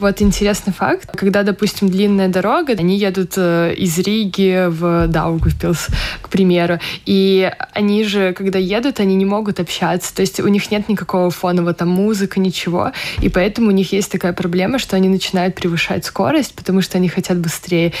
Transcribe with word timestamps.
Вот 0.00 0.22
интересный 0.22 0.72
факт. 0.72 1.10
Когда, 1.14 1.42
допустим, 1.42 1.90
длинная 1.90 2.28
дорога, 2.28 2.72
они 2.72 2.96
едут 2.96 3.34
э, 3.36 3.74
из 3.76 3.98
Риги 3.98 4.66
в 4.66 5.06
Даугавпилс, 5.08 5.88
к 6.22 6.30
примеру, 6.30 6.78
и 7.04 7.52
они 7.74 8.04
же, 8.04 8.32
когда 8.32 8.58
едут, 8.58 8.98
они 8.98 9.14
не 9.14 9.26
могут 9.26 9.60
общаться, 9.60 10.14
то 10.14 10.22
есть 10.22 10.40
у 10.40 10.48
них 10.48 10.70
нет 10.70 10.88
никакого 10.88 11.30
фонового 11.30 11.74
там 11.74 11.90
музыка, 11.90 12.40
ничего, 12.40 12.92
и 13.20 13.28
поэтому 13.28 13.68
у 13.68 13.72
них 13.72 13.92
есть 13.92 14.10
такая 14.10 14.32
проблема, 14.32 14.78
что 14.78 14.96
они 14.96 15.10
начинают 15.10 15.54
превышать 15.54 16.06
скорость, 16.06 16.54
потому 16.54 16.80
что 16.80 16.96
они 16.96 17.08
хотят 17.08 17.36
быстрее. 17.36 17.92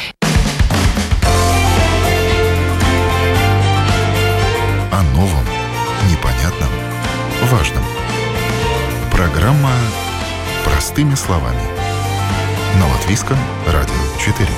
О 4.90 5.02
новом, 5.14 5.44
непонятном, 6.10 6.70
важном. 7.50 7.84
Программа 9.12 9.72
«Простыми 10.64 11.14
словами» 11.14 11.79
на 12.78 12.86
Латвийском 12.86 13.36
радио 13.66 13.94
4. 14.18 14.48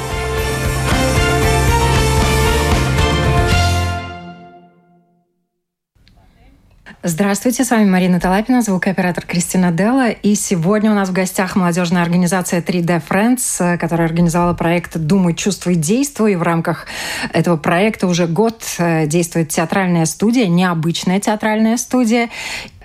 Здравствуйте, 7.04 7.64
с 7.64 7.70
вами 7.70 7.90
Марина 7.90 8.20
Талапина, 8.20 8.62
звукооператор 8.62 9.26
Кристина 9.26 9.72
Делла. 9.72 10.10
И 10.10 10.36
сегодня 10.36 10.92
у 10.92 10.94
нас 10.94 11.08
в 11.08 11.12
гостях 11.12 11.56
молодежная 11.56 12.02
организация 12.02 12.60
3D 12.60 13.02
Friends, 13.08 13.76
которая 13.78 14.06
организовала 14.06 14.54
проект 14.54 14.96
«Думай, 14.96 15.34
чувствуй, 15.34 15.74
действуй». 15.74 16.36
В 16.36 16.42
рамках 16.42 16.86
этого 17.32 17.56
проекта 17.56 18.06
уже 18.06 18.28
год 18.28 18.62
э, 18.78 19.06
действует 19.06 19.48
театральная 19.48 20.04
студия, 20.06 20.46
необычная 20.46 21.18
театральная 21.18 21.76
студия. 21.76 22.28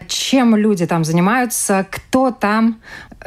Чем 0.07 0.55
люди 0.55 0.87
там 0.87 1.03
занимаются, 1.03 1.85
кто 1.89 2.31
там 2.31 2.79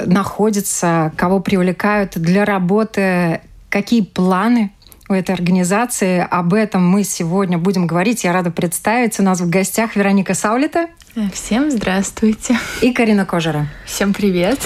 находится, 0.07 1.13
кого 1.17 1.41
привлекают 1.41 2.17
для 2.17 2.45
работы, 2.45 3.41
какие 3.69 4.03
планы 4.03 4.73
у 5.09 5.13
этой 5.13 5.35
организации. 5.35 6.27
Об 6.31 6.55
этом 6.55 6.89
мы 6.89 7.03
сегодня 7.03 7.59
будем 7.59 7.87
говорить. 7.87 8.25
Я 8.25 8.33
рада 8.33 8.51
представить. 8.51 9.19
У 9.19 9.23
нас 9.23 9.41
в 9.41 9.51
гостях 9.51 9.97
Вероника 9.97 10.35
Саулита. 10.35 10.87
Всем 11.33 11.71
здравствуйте. 11.71 12.57
И 12.81 12.93
Карина 12.93 13.27
Кожера. 13.27 13.67
Всем 13.85 14.15
привет. 14.15 14.61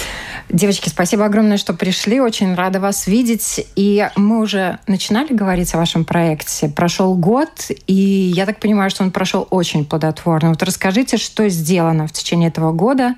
Девочки, 0.50 0.90
спасибо 0.90 1.24
огромное, 1.24 1.56
что 1.56 1.72
пришли. 1.72 2.20
Очень 2.20 2.54
рада 2.54 2.78
вас 2.78 3.06
видеть. 3.06 3.66
И 3.76 4.06
мы 4.16 4.40
уже 4.40 4.78
начинали 4.86 5.32
говорить 5.32 5.74
о 5.74 5.78
вашем 5.78 6.04
проекте. 6.04 6.68
Прошел 6.68 7.14
год, 7.14 7.70
и 7.86 7.94
я 7.94 8.44
так 8.44 8.60
понимаю, 8.60 8.90
что 8.90 9.02
он 9.02 9.10
прошел 9.10 9.48
очень 9.50 9.86
плодотворно. 9.86 10.50
Вот 10.50 10.62
расскажите, 10.62 11.16
что 11.16 11.48
сделано 11.48 12.06
в 12.06 12.12
течение 12.12 12.50
этого 12.50 12.72
года, 12.72 13.14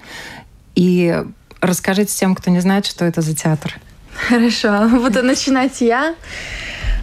и 0.76 1.24
расскажите 1.66 2.14
тем, 2.14 2.34
кто 2.34 2.50
не 2.50 2.60
знает, 2.60 2.86
что 2.86 3.04
это 3.04 3.20
за 3.20 3.34
театр. 3.34 3.74
Хорошо, 4.28 4.88
буду 4.92 5.22
начинать 5.22 5.80
я. 5.80 6.14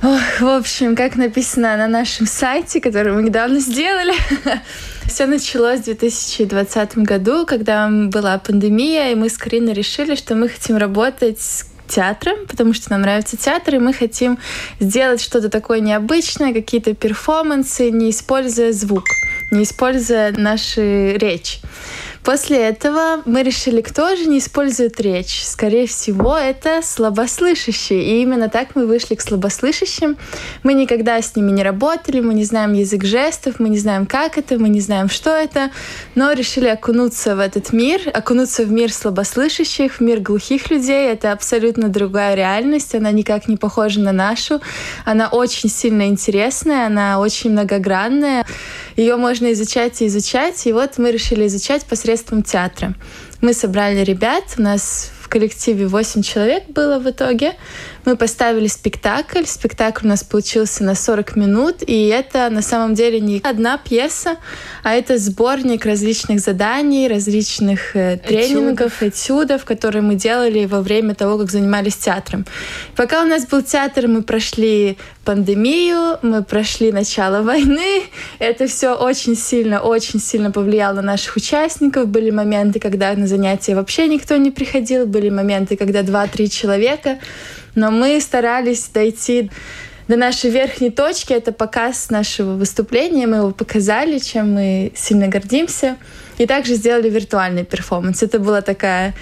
Ох, 0.02 0.42
в 0.42 0.47
общем, 0.47 0.95
как 0.95 1.16
написано 1.16 1.78
на 1.78 1.88
нашем 1.88 2.28
сайте, 2.28 2.81
который 2.81 3.14
мы 3.14 3.23
недавно 3.23 3.59
сделали, 3.59 4.14
все 5.08 5.28
началось 5.28 5.80
в 5.81 5.86
2020 5.86 6.97
году, 6.97 7.45
когда 7.45 7.88
была 7.89 8.38
пандемия, 8.38 9.11
и 9.11 9.16
мы 9.16 9.30
с 9.30 9.38
Кариной 9.38 9.73
решили, 9.73 10.16
что 10.16 10.36
мы 10.36 10.50
хотим 10.50 10.75
работать 10.75 11.39
с 11.39 11.66
театром, 11.88 12.48
потому 12.48 12.73
что 12.73 12.92
нам 12.92 13.02
нравится 13.02 13.38
театр, 13.38 13.75
и 13.75 13.80
мы 13.80 13.94
хотим 13.94 14.39
сделать 14.80 15.22
что-то 15.22 15.50
такое 15.50 15.80
необычное, 15.80 16.53
какие-то 16.53 16.94
перформансы, 16.95 17.92
не 17.92 18.09
используя 18.09 18.73
звук, 18.73 19.05
не 19.52 19.64
используя 19.64 20.31
нашу 20.31 20.81
речь. 20.81 21.61
После 22.24 22.58
этого 22.58 23.22
мы 23.26 23.44
решили, 23.44 23.82
кто 23.82 24.16
же 24.16 24.28
не 24.28 24.40
использует 24.40 25.02
речь. 25.02 25.44
Скорее 25.44 25.88
всего, 25.88 26.38
это 26.38 26.80
слабослышащие. 26.82 28.02
И 28.02 28.22
именно 28.22 28.48
так 28.48 28.76
мы 28.76 28.88
вышли 28.88 29.16
к 29.16 29.22
слабослышащим. 29.22 30.16
Мы 30.64 30.74
никогда 30.74 31.22
с 31.22 31.36
ними 31.36 31.52
не 31.52 31.64
работали, 31.64 32.22
мы 32.22 32.34
не 32.34 32.46
знаем 32.46 32.72
язык 32.72 33.04
жестов, 33.04 33.60
мы 33.60 33.68
не 33.68 33.78
знаем, 33.78 34.06
как 34.06 34.38
это, 34.38 34.58
мы 34.58 34.70
не 34.70 34.80
знаем, 34.80 35.10
что 35.10 35.32
это, 35.32 35.70
но 36.16 36.32
решили 36.32 36.67
окунуться 36.67 37.36
в 37.36 37.39
этот 37.39 37.73
мир, 37.73 38.00
окунуться 38.14 38.64
в 38.64 38.72
мир 38.72 38.94
слабослышащих, 38.94 39.95
в 39.95 40.00
мир 40.00 40.22
глухих 40.22 40.72
людей. 40.72 41.10
Это 41.10 41.33
абсолютно 41.33 41.89
другая 41.89 42.36
реальность, 42.36 42.95
она 42.95 43.12
никак 43.12 43.50
не 43.50 43.58
похожа 43.58 44.00
на 44.00 44.14
нашу. 44.14 44.62
Она 45.04 45.28
очень 45.28 45.70
сильно 45.70 46.08
интересная, 46.08 46.88
она 46.88 47.20
очень 47.20 47.52
многогранная. 47.52 48.45
Ее 48.95 49.17
можно 49.17 49.52
изучать 49.52 50.02
и 50.02 50.08
изучать. 50.08 50.66
И 50.67 50.72
вот 50.72 50.98
мы 50.98 51.12
решили 51.12 51.48
изучать 51.48 51.83
посредством 51.83 52.13
театра. 52.44 52.94
Мы 53.42 53.54
собрали 53.54 54.04
ребят, 54.04 54.44
у 54.58 54.62
нас 54.62 55.12
в 55.22 55.28
коллективе 55.30 55.88
8 55.88 56.22
человек 56.22 56.70
было 56.70 57.00
в 57.00 57.10
итоге. 57.10 57.54
Мы 58.05 58.17
поставили 58.17 58.67
спектакль. 58.67 59.45
Спектакль 59.45 60.05
у 60.05 60.09
нас 60.09 60.23
получился 60.23 60.83
на 60.83 60.95
40 60.95 61.36
минут. 61.36 61.83
И 61.86 62.08
это 62.08 62.49
на 62.49 62.61
самом 62.61 62.95
деле 62.95 63.19
не 63.19 63.39
одна 63.43 63.77
пьеса, 63.77 64.37
а 64.83 64.93
это 64.93 65.17
сборник 65.17 65.86
различных 65.86 66.39
заданий, 66.39 67.08
различных 67.08 67.95
э, 67.95 68.17
тренингов, 68.17 69.02
этюдов, 69.02 69.64
которые 69.64 70.02
мы 70.02 70.15
делали 70.15 70.65
во 70.65 70.81
время 70.81 71.15
того, 71.15 71.37
как 71.37 71.49
занимались 71.49 71.95
театром. 71.95 72.45
Пока 72.95 73.21
у 73.23 73.25
нас 73.25 73.47
был 73.47 73.61
театр, 73.61 74.08
мы 74.08 74.21
прошли 74.21 74.97
пандемию, 75.23 76.20
мы 76.21 76.43
прошли 76.43 76.91
начало 76.91 77.41
войны. 77.41 78.03
Это 78.39 78.67
все 78.67 78.93
очень 78.95 79.37
сильно, 79.37 79.81
очень 79.81 80.20
сильно 80.20 80.52
повлияло 80.52 80.95
на 80.95 81.02
наших 81.02 81.37
участников. 81.37 82.08
Были 82.08 82.31
моменты, 82.31 82.80
когда 82.80 83.14
на 83.14 83.27
занятия 83.27 83.75
вообще 83.75 84.08
никто 84.08 84.35
не 84.35 84.52
приходил, 84.52 85.05
были 85.05 85.30
моменты, 85.30 85.77
когда 85.77 86.03
два-три 86.03 86.49
человека 86.49 87.20
но 87.76 87.92
мы 87.92 88.20
старались 88.22 88.88
дойти 88.88 89.50
до 90.08 90.17
нашей 90.17 90.50
верхней 90.50 90.92
точки. 90.92 91.34
Это 91.34 91.52
показ 91.52 92.10
нашего 92.10 92.54
выступления. 92.54 93.28
Мы 93.28 93.38
его 93.38 93.52
показали, 93.52 94.20
чем 94.20 94.54
мы 94.54 94.92
сильно 94.95 95.28
гордимся. 95.28 95.98
И 96.38 96.45
также 96.45 96.76
сделали 96.76 97.10
виртуальный 97.10 97.64
перформанс. 97.64 98.23
Это 98.23 98.39
была 98.39 98.62
такая 98.62 99.14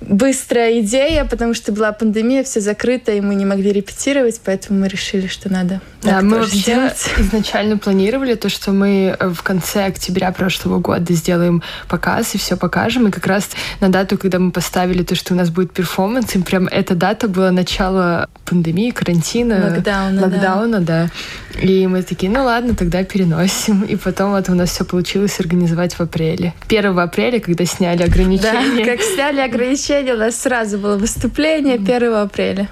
быстрая 0.00 0.80
идея, 0.80 1.24
потому 1.24 1.54
что 1.54 1.72
была 1.72 1.92
пандемия, 1.92 2.44
все 2.44 2.60
закрыто, 2.60 3.12
и 3.12 3.20
мы 3.20 3.34
не 3.34 3.44
могли 3.44 3.72
репетировать, 3.72 4.40
поэтому 4.44 4.80
мы 4.80 4.88
решили, 4.88 5.26
что 5.26 5.50
надо 5.50 5.80
да, 6.04 6.20
мы 6.20 6.40
вообще 6.40 6.56
сделать. 6.56 7.10
изначально 7.18 7.78
планировали 7.78 8.34
то, 8.34 8.48
что 8.48 8.72
мы 8.72 9.16
в 9.18 9.42
конце 9.42 9.86
октября 9.86 10.32
прошлого 10.32 10.78
года 10.78 11.12
сделаем 11.14 11.62
показ 11.88 12.34
и 12.34 12.38
все 12.38 12.56
покажем. 12.56 13.08
И 13.08 13.10
как 13.10 13.26
раз 13.26 13.48
на 13.80 13.88
дату, 13.88 14.18
когда 14.18 14.38
мы 14.38 14.50
поставили 14.50 15.02
то, 15.02 15.14
что 15.14 15.34
у 15.34 15.36
нас 15.36 15.50
будет 15.50 15.72
перформанс, 15.72 16.36
и 16.36 16.38
прям 16.40 16.66
эта 16.66 16.94
дата 16.94 17.26
была 17.26 17.50
начало 17.50 18.28
пандемии, 18.44 18.90
карантина, 18.90 19.70
локдауна, 19.70 20.22
локдауна 20.22 20.80
да. 20.80 21.08
да. 21.54 21.60
И 21.60 21.86
мы 21.86 22.02
такие, 22.02 22.30
ну 22.30 22.44
ладно, 22.44 22.74
тогда 22.74 23.02
переносим. 23.04 23.82
И 23.82 23.96
потом 23.96 24.32
вот 24.32 24.48
у 24.48 24.54
нас 24.54 24.70
все 24.70 24.84
получилось 24.84 25.38
организовать 25.40 25.94
в 25.94 26.00
апреле. 26.00 26.52
1 26.68 26.98
апреля, 26.98 27.40
когда 27.40 27.64
сняли 27.64 28.02
ограничения. 28.02 28.84
Да, 28.84 28.90
как 28.90 29.00
сняли 29.00 29.40
ограничения, 29.40 29.83
у 30.14 30.16
нас 30.16 30.36
сразу 30.36 30.78
было 30.78 30.96
выступление 30.96 31.74
1 31.74 32.14
апреля. 32.14 32.68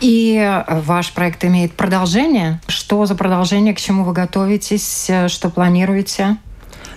И 0.00 0.62
ваш 0.68 1.12
проект 1.12 1.44
имеет 1.44 1.72
продолжение. 1.72 2.60
Что 2.68 3.04
за 3.06 3.14
продолжение, 3.14 3.74
к 3.74 3.78
чему 3.78 4.04
вы 4.04 4.12
готовитесь, 4.12 5.10
что 5.28 5.50
планируете? 5.50 6.36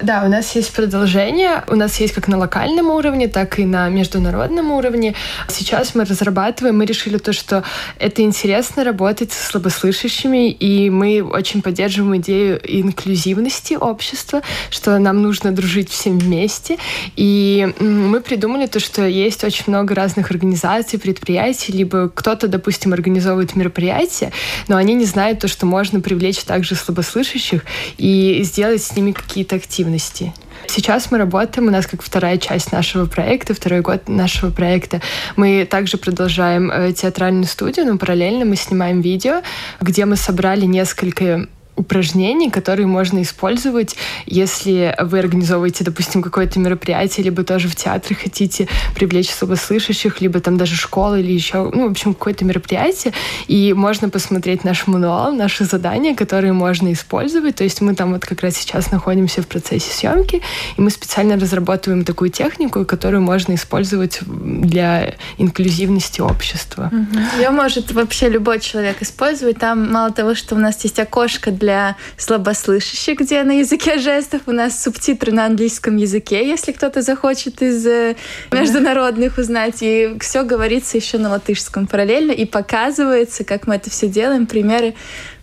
Да, 0.04 0.24
у 0.26 0.30
нас 0.30 0.56
есть 0.56 0.74
продолжение. 0.74 1.64
У 1.68 1.76
нас 1.76 2.00
есть 2.00 2.14
как 2.14 2.28
на 2.28 2.38
локальном 2.38 2.90
уровне, 2.90 3.28
так 3.28 3.60
и 3.60 3.66
на 3.66 3.88
международном 3.90 4.72
уровне. 4.72 5.14
Сейчас 5.48 5.94
мы 5.94 6.06
разрабатываем, 6.06 6.78
мы 6.78 6.86
решили 6.86 7.20
то, 7.20 7.34
что 7.34 7.64
это 8.00 8.24
интересно 8.24 8.84
работать 8.84 9.32
с 9.32 9.50
слабослышащими, 9.50 10.50
и 10.50 10.90
мы 10.90 11.22
очень 11.22 11.62
поддерживаем 11.62 12.18
идею 12.18 12.60
инклюзивности 12.64 13.76
общества, 13.76 14.42
что 14.72 14.98
нам 14.98 15.22
нужно 15.22 15.52
дружить 15.52 15.92
всем 15.92 16.18
вместе. 16.18 16.78
И 17.16 17.72
мы 17.80 18.22
придумали 18.22 18.66
то, 18.66 18.80
что 18.80 19.06
есть 19.06 19.44
очень 19.44 19.66
много 19.68 19.94
разных 19.94 20.32
организаций, 20.32 20.98
предприятий, 20.98 21.74
либо 21.74 22.10
кто-то, 22.10 22.47
допустим, 22.47 22.94
организовывает 22.94 23.56
мероприятия, 23.56 24.32
но 24.68 24.78
они 24.78 24.96
не 24.96 25.06
знают 25.06 25.40
то, 25.40 25.47
что 25.47 25.68
можно 25.68 26.02
привлечь 26.02 26.40
также 26.44 26.74
слабослышащих 26.74 27.64
и 28.00 28.42
сделать 28.44 28.82
с 28.82 28.96
ними 28.96 29.12
какие-то 29.12 29.58
активности 29.58 29.91
активности. 29.91 30.34
Сейчас 30.67 31.11
мы 31.11 31.17
работаем, 31.17 31.67
у 31.67 31.72
нас 31.72 31.88
как 31.88 32.02
вторая 32.02 32.38
часть 32.38 32.72
нашего 32.72 33.05
проекта, 33.05 33.53
второй 33.53 33.82
год 33.82 34.08
нашего 34.08 34.52
проекта. 34.52 35.02
Мы 35.35 35.67
также 35.70 35.97
продолжаем 35.97 36.72
э, 36.72 36.93
театральную 36.93 37.46
студию, 37.46 37.85
но 37.85 37.97
параллельно 37.97 38.46
мы 38.46 38.55
снимаем 38.55 39.02
видео, 39.02 39.41
где 39.82 40.05
мы 40.05 40.16
собрали 40.16 40.66
несколько 40.66 41.47
упражнений, 41.82 42.50
которые 42.50 42.88
можно 42.88 43.22
использовать, 43.22 43.96
если 44.26 44.96
вы 45.00 45.20
организовываете, 45.20 45.84
допустим, 45.84 46.22
какое-то 46.22 46.60
мероприятие, 46.60 47.26
либо 47.26 47.44
тоже 47.44 47.68
в 47.68 47.76
театре 47.76 48.16
хотите 48.16 48.68
привлечь 48.96 49.32
слабослышащих, 49.32 50.22
либо 50.22 50.40
там 50.40 50.58
даже 50.58 50.76
школы 50.76 51.22
или 51.22 51.32
еще, 51.32 51.70
ну, 51.74 51.88
в 51.88 51.92
общем, 51.92 52.14
какое-то 52.14 52.46
мероприятие, 52.46 53.14
и 53.48 53.74
можно 53.74 54.10
посмотреть 54.10 54.64
наш 54.64 54.88
мануал, 54.88 55.34
наши 55.34 55.66
задания, 55.66 56.16
которые 56.16 56.54
можно 56.54 56.94
использовать. 56.94 57.56
То 57.56 57.64
есть 57.64 57.82
мы 57.82 57.96
там 57.96 58.14
вот 58.14 58.26
как 58.26 58.42
раз 58.42 58.56
сейчас 58.56 58.92
находимся 58.92 59.42
в 59.42 59.48
процессе 59.48 59.92
съемки, 59.92 60.42
и 60.78 60.82
мы 60.82 60.92
специально 60.92 61.36
разрабатываем 61.36 62.06
такую 62.06 62.30
технику, 62.30 62.86
которую 62.86 63.22
можно 63.22 63.56
использовать 63.56 64.20
для 64.22 65.16
инклюзивности 65.38 66.22
общества. 66.22 66.92
Ее 67.38 67.50
может 67.50 67.92
вообще 67.92 68.30
любой 68.30 68.60
человек 68.60 69.02
использовать. 69.02 69.58
Там 69.58 69.92
мало 69.92 70.12
того, 70.12 70.36
что 70.36 70.56
у 70.56 70.60
нас 70.60 70.84
есть 70.84 71.00
окошко 71.00 71.52
для 71.52 71.71
слабослышащих, 72.18 73.20
где 73.20 73.44
на 73.44 73.59
языке 73.59 74.00
жестов 74.00 74.41
у 74.47 74.52
нас 74.52 74.82
субтитры 74.82 75.32
на 75.32 75.46
английском 75.46 75.97
языке, 75.97 76.47
если 76.47 76.72
кто-то 76.72 77.02
захочет 77.02 77.62
из 77.62 77.85
э, 77.85 78.16
международных 78.52 79.38
узнать. 79.38 79.78
И 79.82 80.18
все 80.20 80.44
говорится 80.44 80.97
еще 80.97 81.18
на 81.18 81.29
латышском 81.29 81.88
параллельно 81.88 82.32
и 82.32 82.46
показывается, 82.46 83.44
как 83.44 83.68
мы 83.68 83.76
это 83.76 83.90
все 83.90 84.08
делаем, 84.08 84.46
примеры. 84.46 84.96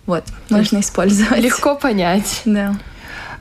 Вот, 0.07 0.25
можно 0.51 0.81
использовать. 0.81 1.41
Легко 1.41 1.75
понять. 1.75 2.43
Да. 2.45 2.75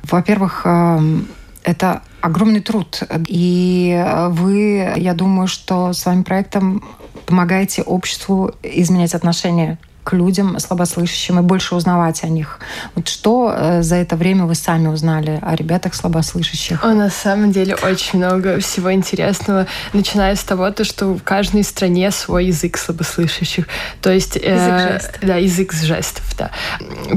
Во-первых, 0.03 0.61
эм, 0.65 1.27
это 1.63 2.01
огромный 2.21 2.61
труд. 2.61 3.03
И 3.27 4.05
вы, 4.29 4.93
я 4.97 5.13
думаю, 5.13 5.47
что 5.47 5.93
своим 5.93 6.23
проектом 6.23 6.83
помогаете 7.25 7.83
обществу 7.83 8.55
изменять 8.63 9.13
отношения 9.13 9.77
к 10.07 10.13
людям 10.13 10.57
слабослышащим 10.57 11.37
и 11.39 11.41
больше 11.41 11.75
узнавать 11.75 12.23
о 12.23 12.27
них. 12.27 12.59
Вот 12.95 13.09
что 13.09 13.53
э, 13.53 13.81
за 13.81 13.95
это 13.95 14.15
время 14.15 14.45
вы 14.45 14.55
сами 14.55 14.87
узнали 14.87 15.37
о 15.41 15.53
ребятах 15.53 15.95
слабослышащих? 15.95 16.81
О, 16.81 16.93
на 16.93 17.09
самом 17.09 17.51
деле 17.51 17.75
очень 17.75 18.19
много 18.19 18.57
всего 18.61 18.93
интересного, 18.93 19.67
начиная 19.91 20.35
с 20.35 20.43
того, 20.43 20.71
то, 20.71 20.85
что 20.85 21.07
в 21.07 21.23
каждой 21.23 21.65
стране 21.65 22.09
свой 22.11 22.45
язык 22.45 22.77
слабослышащих. 22.77 23.67
То 24.01 24.09
есть... 24.09 24.37
Э, 24.37 24.53
язык 24.55 24.91
жестов. 24.93 25.21
Да, 25.23 25.35
язык 25.35 25.73
жестов, 25.73 26.35
да. 26.37 26.51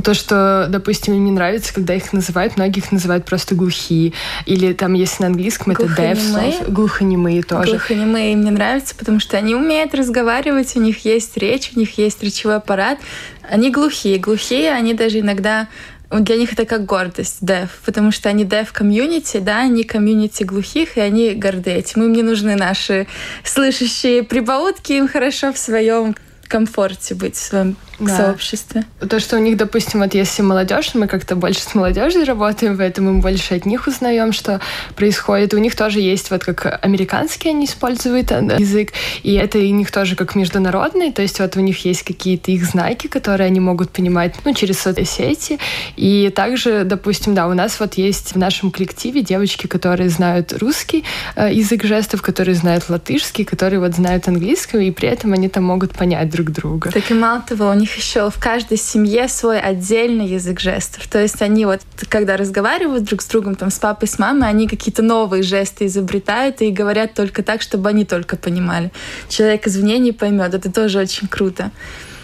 То, 0.03 0.13
что, 0.13 0.67
допустим, 0.69 1.15
им 1.15 1.25
не 1.27 1.31
нравится, 1.31 1.73
когда 1.73 1.95
их 1.95 2.13
называют, 2.13 2.57
многих 2.57 2.91
называют 2.91 3.25
просто 3.25 3.55
глухие. 3.55 4.15
Или 4.47 4.73
там, 4.73 4.95
если 4.95 5.23
на 5.23 5.29
английском, 5.29 5.75
это 5.75 5.85
deaf. 5.85 6.69
Глухонемые 6.69 7.45
тоже. 7.45 7.71
Глухонемые 7.71 8.33
им 8.33 8.43
не 8.43 8.51
нравятся, 8.51 8.97
потому 8.97 9.21
что 9.21 9.37
они 9.37 9.55
умеют 9.55 9.95
разговаривать, 9.95 10.75
у 10.75 10.81
них 10.81 11.05
есть 11.05 11.37
речь, 11.37 11.71
у 11.77 11.79
них 11.79 11.97
есть 11.97 12.21
речевой 12.25 12.57
аппарат, 12.57 12.80
аппарат, 12.81 12.99
они 13.43 13.71
глухие. 13.71 14.19
Глухие, 14.19 14.73
они 14.73 14.95
даже 14.95 15.21
иногда 15.21 15.69
для 16.11 16.37
них 16.37 16.53
это 16.53 16.65
как 16.65 16.87
гордость, 16.87 17.39
дев, 17.41 17.81
потому 17.85 18.11
что 18.11 18.29
они 18.29 18.45
дев 18.45 18.73
комьюнити, 18.73 19.37
да, 19.37 19.61
они 19.61 19.85
комьюнити 19.85 20.43
глухих, 20.43 20.97
и 20.97 21.01
они 21.01 21.35
горды 21.35 21.71
этим. 21.71 22.03
Им 22.03 22.13
не 22.13 22.23
нужны 22.23 22.57
наши 22.57 23.07
слышащие 23.45 24.25
прибаутки, 24.25 24.93
им 24.93 25.07
хорошо 25.07 25.53
в 25.53 25.59
своем 25.59 26.17
комфорте 26.51 27.15
быть 27.15 27.37
в 27.37 27.39
своем 27.39 27.77
да. 28.01 28.17
сообществе. 28.17 28.85
То, 29.09 29.21
что 29.21 29.37
у 29.37 29.39
них, 29.39 29.57
допустим, 29.57 30.01
вот 30.01 30.15
если 30.15 30.43
молодежь, 30.43 30.91
мы 30.95 31.07
как-то 31.07 31.37
больше 31.37 31.61
с 31.61 31.75
молодежью 31.75 32.25
работаем, 32.25 32.77
поэтому 32.77 33.13
мы 33.13 33.21
больше 33.21 33.55
от 33.55 33.67
них 33.67 33.87
узнаем, 33.87 34.33
что 34.33 34.61
происходит. 34.97 35.55
У 35.55 35.59
них 35.59 35.77
тоже 35.77 36.01
есть 36.01 36.31
вот 36.31 36.45
как 36.45 36.79
американский 36.85 37.51
они 37.51 37.67
используют 37.67 38.33
э, 38.33 38.57
язык, 38.59 38.93
и 39.23 39.35
это 39.35 39.59
у 39.59 39.63
них 39.63 39.91
тоже 39.91 40.17
как 40.17 40.35
международный, 40.35 41.13
то 41.13 41.23
есть 41.23 41.39
вот 41.39 41.57
у 41.57 41.61
них 41.61 41.85
есть 41.85 42.03
какие-то 42.03 42.51
их 42.51 42.65
знаки, 42.65 43.07
которые 43.07 43.47
они 43.47 43.61
могут 43.61 43.91
понимать, 43.91 44.35
ну, 44.45 44.53
через 44.53 44.81
соцсети. 44.81 45.59
И 45.97 46.33
также, 46.35 46.85
допустим, 46.85 47.35
да, 47.35 47.47
у 47.47 47.55
нас 47.55 47.79
вот 47.79 47.95
есть 47.95 48.33
в 48.33 48.39
нашем 48.39 48.73
коллективе 48.73 49.23
девочки, 49.23 49.67
которые 49.69 50.09
знают 50.09 50.53
русский 50.53 51.05
э, 51.37 51.53
язык 51.53 51.85
жестов, 51.85 52.23
которые 52.23 52.57
знают 52.57 52.89
латышский, 52.89 53.45
которые 53.45 53.79
вот 53.79 53.95
знают 53.95 54.27
английский, 54.27 54.89
и 54.89 54.91
при 54.91 55.09
этом 55.09 55.33
они 55.33 55.49
там 55.49 55.65
могут 55.65 55.93
понять 55.93 56.29
друг 56.31 56.40
друга. 56.49 56.91
Так 56.91 57.11
и 57.11 57.15
мало 57.15 57.43
того, 57.43 57.69
у 57.69 57.75
них 57.75 57.95
еще 57.97 58.31
в 58.31 58.39
каждой 58.41 58.79
семье 58.79 59.29
свой 59.29 59.61
отдельный 59.61 60.27
язык 60.27 60.61
жестов. 60.61 61.07
То 61.09 61.21
есть 61.21 61.43
они 61.43 61.67
вот, 61.67 61.81
когда 62.09 62.37
разговаривают 62.37 63.05
друг 63.05 63.21
с 63.21 63.27
другом, 63.27 63.55
там, 63.55 63.71
с 63.71 63.79
папой, 63.79 64.09
с 64.09 64.19
мамой, 64.19 64.49
они 64.49 64.67
какие-то 64.67 65.03
новые 65.03 65.43
жесты 65.43 65.87
изобретают 65.87 66.63
и 66.63 66.71
говорят 66.71 67.15
только 67.15 67.43
так, 67.43 67.63
чтобы 67.63 67.89
они 67.91 68.05
только 68.05 68.37
понимали. 68.37 68.91
Человек 69.29 69.67
извне 69.67 69.99
не 69.99 70.13
поймет. 70.13 70.55
Это 70.55 70.73
тоже 70.73 70.99
очень 70.99 71.29
круто. 71.29 71.71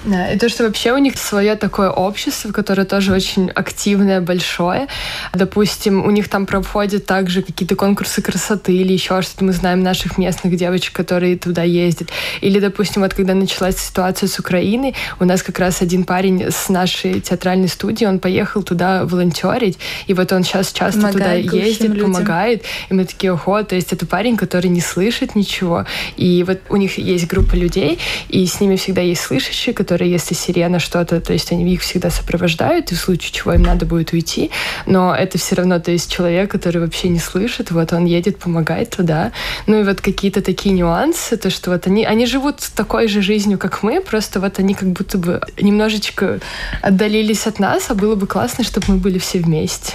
Да, 0.06 0.30
и 0.30 0.38
то, 0.38 0.48
что 0.48 0.62
вообще 0.64 0.92
у 0.92 0.98
них 0.98 1.18
свое 1.18 1.56
такое 1.56 1.90
общество, 1.90 2.52
которое 2.52 2.84
тоже 2.84 3.12
очень 3.12 3.50
активное, 3.50 4.20
большое. 4.20 4.86
Допустим, 5.34 6.06
у 6.06 6.10
них 6.12 6.28
там 6.28 6.46
проходят 6.46 7.06
также 7.06 7.42
какие-то 7.42 7.74
конкурсы 7.74 8.22
красоты 8.22 8.72
или 8.72 8.92
еще 8.92 9.20
что-то. 9.20 9.44
Мы 9.44 9.52
знаем 9.52 9.82
наших 9.82 10.16
местных 10.16 10.56
девочек, 10.56 10.94
которые 10.94 11.36
туда 11.36 11.64
ездят. 11.64 12.10
Или, 12.40 12.60
допустим, 12.60 13.02
вот 13.02 13.14
когда 13.14 13.34
началась 13.34 13.78
ситуация 13.78 14.28
с 14.28 14.38
Украиной, 14.38 14.94
у 15.18 15.24
нас 15.24 15.42
как 15.42 15.58
раз 15.58 15.82
один 15.82 16.04
парень 16.04 16.52
с 16.52 16.68
нашей 16.68 17.20
театральной 17.20 17.68
студии, 17.68 18.04
он 18.04 18.20
поехал 18.20 18.62
туда 18.62 19.04
волонтерить, 19.04 19.76
и 20.06 20.14
вот 20.14 20.32
он 20.32 20.44
сейчас 20.44 20.70
часто 20.70 21.00
помогает 21.00 21.46
туда 21.46 21.56
ездит, 21.56 21.90
людям. 21.90 22.12
помогает. 22.12 22.62
И 22.90 22.94
мы 22.94 23.06
такие, 23.06 23.32
ого, 23.32 23.64
то 23.64 23.74
есть 23.74 23.92
это 23.92 24.06
парень, 24.06 24.36
который 24.36 24.68
не 24.68 24.80
слышит 24.80 25.34
ничего. 25.34 25.84
И 26.16 26.44
вот 26.46 26.60
у 26.68 26.76
них 26.76 26.96
есть 26.96 27.26
группа 27.26 27.56
людей, 27.56 27.98
и 28.28 28.46
с 28.46 28.60
ними 28.60 28.76
всегда 28.76 29.00
есть 29.00 29.22
слышащие, 29.22 29.74
которые 29.74 29.95
которые, 29.96 30.12
если 30.12 30.34
сирена 30.34 30.78
что-то, 30.78 31.22
то 31.22 31.32
есть 31.32 31.52
они 31.52 31.72
их 31.72 31.80
всегда 31.80 32.10
сопровождают, 32.10 32.92
и 32.92 32.94
в 32.94 32.98
случае 32.98 33.32
чего 33.32 33.54
им 33.54 33.62
надо 33.62 33.86
будет 33.86 34.12
уйти, 34.12 34.50
но 34.84 35.14
это 35.14 35.38
все 35.38 35.54
равно, 35.54 35.78
то 35.78 35.90
есть 35.90 36.12
человек, 36.12 36.50
который 36.50 36.82
вообще 36.82 37.08
не 37.08 37.18
слышит, 37.18 37.70
вот 37.70 37.94
он 37.94 38.04
едет, 38.04 38.38
помогает 38.38 38.90
туда. 38.90 39.32
Ну 39.66 39.80
и 39.80 39.84
вот 39.84 40.02
какие-то 40.02 40.42
такие 40.42 40.74
нюансы, 40.74 41.38
то, 41.38 41.48
что 41.48 41.70
вот 41.70 41.86
они, 41.86 42.04
они 42.04 42.26
живут 42.26 42.56
такой 42.74 43.08
же 43.08 43.22
жизнью, 43.22 43.58
как 43.58 43.82
мы, 43.82 44.02
просто 44.02 44.38
вот 44.38 44.58
они 44.58 44.74
как 44.74 44.90
будто 44.90 45.16
бы 45.16 45.40
немножечко 45.58 46.40
отдалились 46.82 47.46
от 47.46 47.58
нас, 47.58 47.90
а 47.90 47.94
было 47.94 48.16
бы 48.16 48.26
классно, 48.26 48.64
чтобы 48.64 48.86
мы 48.88 48.96
были 48.98 49.18
все 49.18 49.38
вместе. 49.38 49.94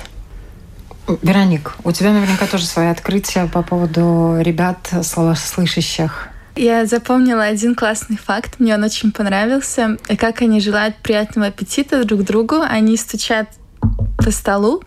Вероник, 1.21 1.73
у 1.83 1.91
тебя 1.91 2.11
наверняка 2.11 2.47
тоже 2.47 2.65
свои 2.65 2.87
открытия 2.87 3.45
по 3.45 3.61
поводу 3.61 4.37
ребят 4.39 4.79
слышащих. 5.03 6.30
Я 6.55 6.85
запомнила 6.85 7.43
один 7.43 7.75
классный 7.75 8.17
факт, 8.17 8.59
мне 8.59 8.75
он 8.75 8.83
очень 8.83 9.11
понравился. 9.11 9.97
Как 10.17 10.41
они 10.41 10.59
желают 10.59 10.95
приятного 10.97 11.47
аппетита 11.47 12.03
друг 12.03 12.23
другу. 12.23 12.61
Они 12.61 12.97
стучат 12.97 13.47
по 14.23 14.31
столу, 14.31 14.83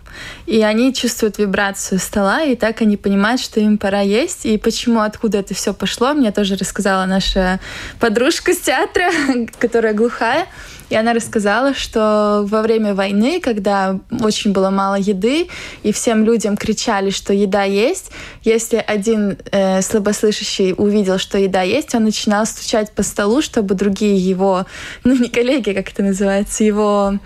и 0.46 0.62
они 0.62 0.94
чувствуют 0.94 1.38
вибрацию 1.38 1.98
стола, 1.98 2.42
и 2.42 2.56
так 2.56 2.81
они 2.82 2.96
понимают, 2.96 3.40
что 3.40 3.60
им 3.60 3.78
пора 3.78 4.00
есть. 4.00 4.46
И 4.46 4.56
почему, 4.58 5.00
откуда 5.00 5.38
это 5.38 5.54
все 5.54 5.75
пошло, 5.75 6.14
мне 6.14 6.32
тоже 6.32 6.56
рассказала 6.56 7.04
наша 7.04 7.60
подружка 7.98 8.52
с 8.52 8.58
театра, 8.58 9.10
которая 9.58 9.94
глухая. 9.94 10.46
И 10.90 10.96
она 10.96 11.14
рассказала, 11.14 11.75
что 11.75 12.44
во 12.46 12.62
время 12.62 12.94
войны, 12.94 13.40
когда 13.40 13.98
очень 14.20 14.52
было 14.52 14.70
мало 14.70 14.96
еды, 14.96 15.48
и 15.82 15.92
всем 15.92 16.25
людям 16.25 16.56
кричали, 16.56 17.10
что 17.10 17.32
еда 17.32 17.64
есть, 17.64 18.10
если 18.42 18.76
один 18.76 19.38
э, 19.50 19.80
слабослышащий 19.80 20.75
увидел, 20.76 21.19
что 21.19 21.38
еда 21.38 21.62
есть, 21.62 21.94
он 21.94 22.04
начинал 22.04 22.44
стучать 22.44 22.92
по 22.92 23.02
столу, 23.02 23.40
чтобы 23.40 23.75
другие 23.75 24.16
его, 24.16 24.66
ну 25.04 25.16
не 25.16 25.30
коллеги, 25.30 25.73
как 25.73 25.90
это 25.90 26.02
называется, 26.02 26.64
его 26.64 27.18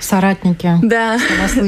соратники. 0.00 0.78
Да, 0.82 1.18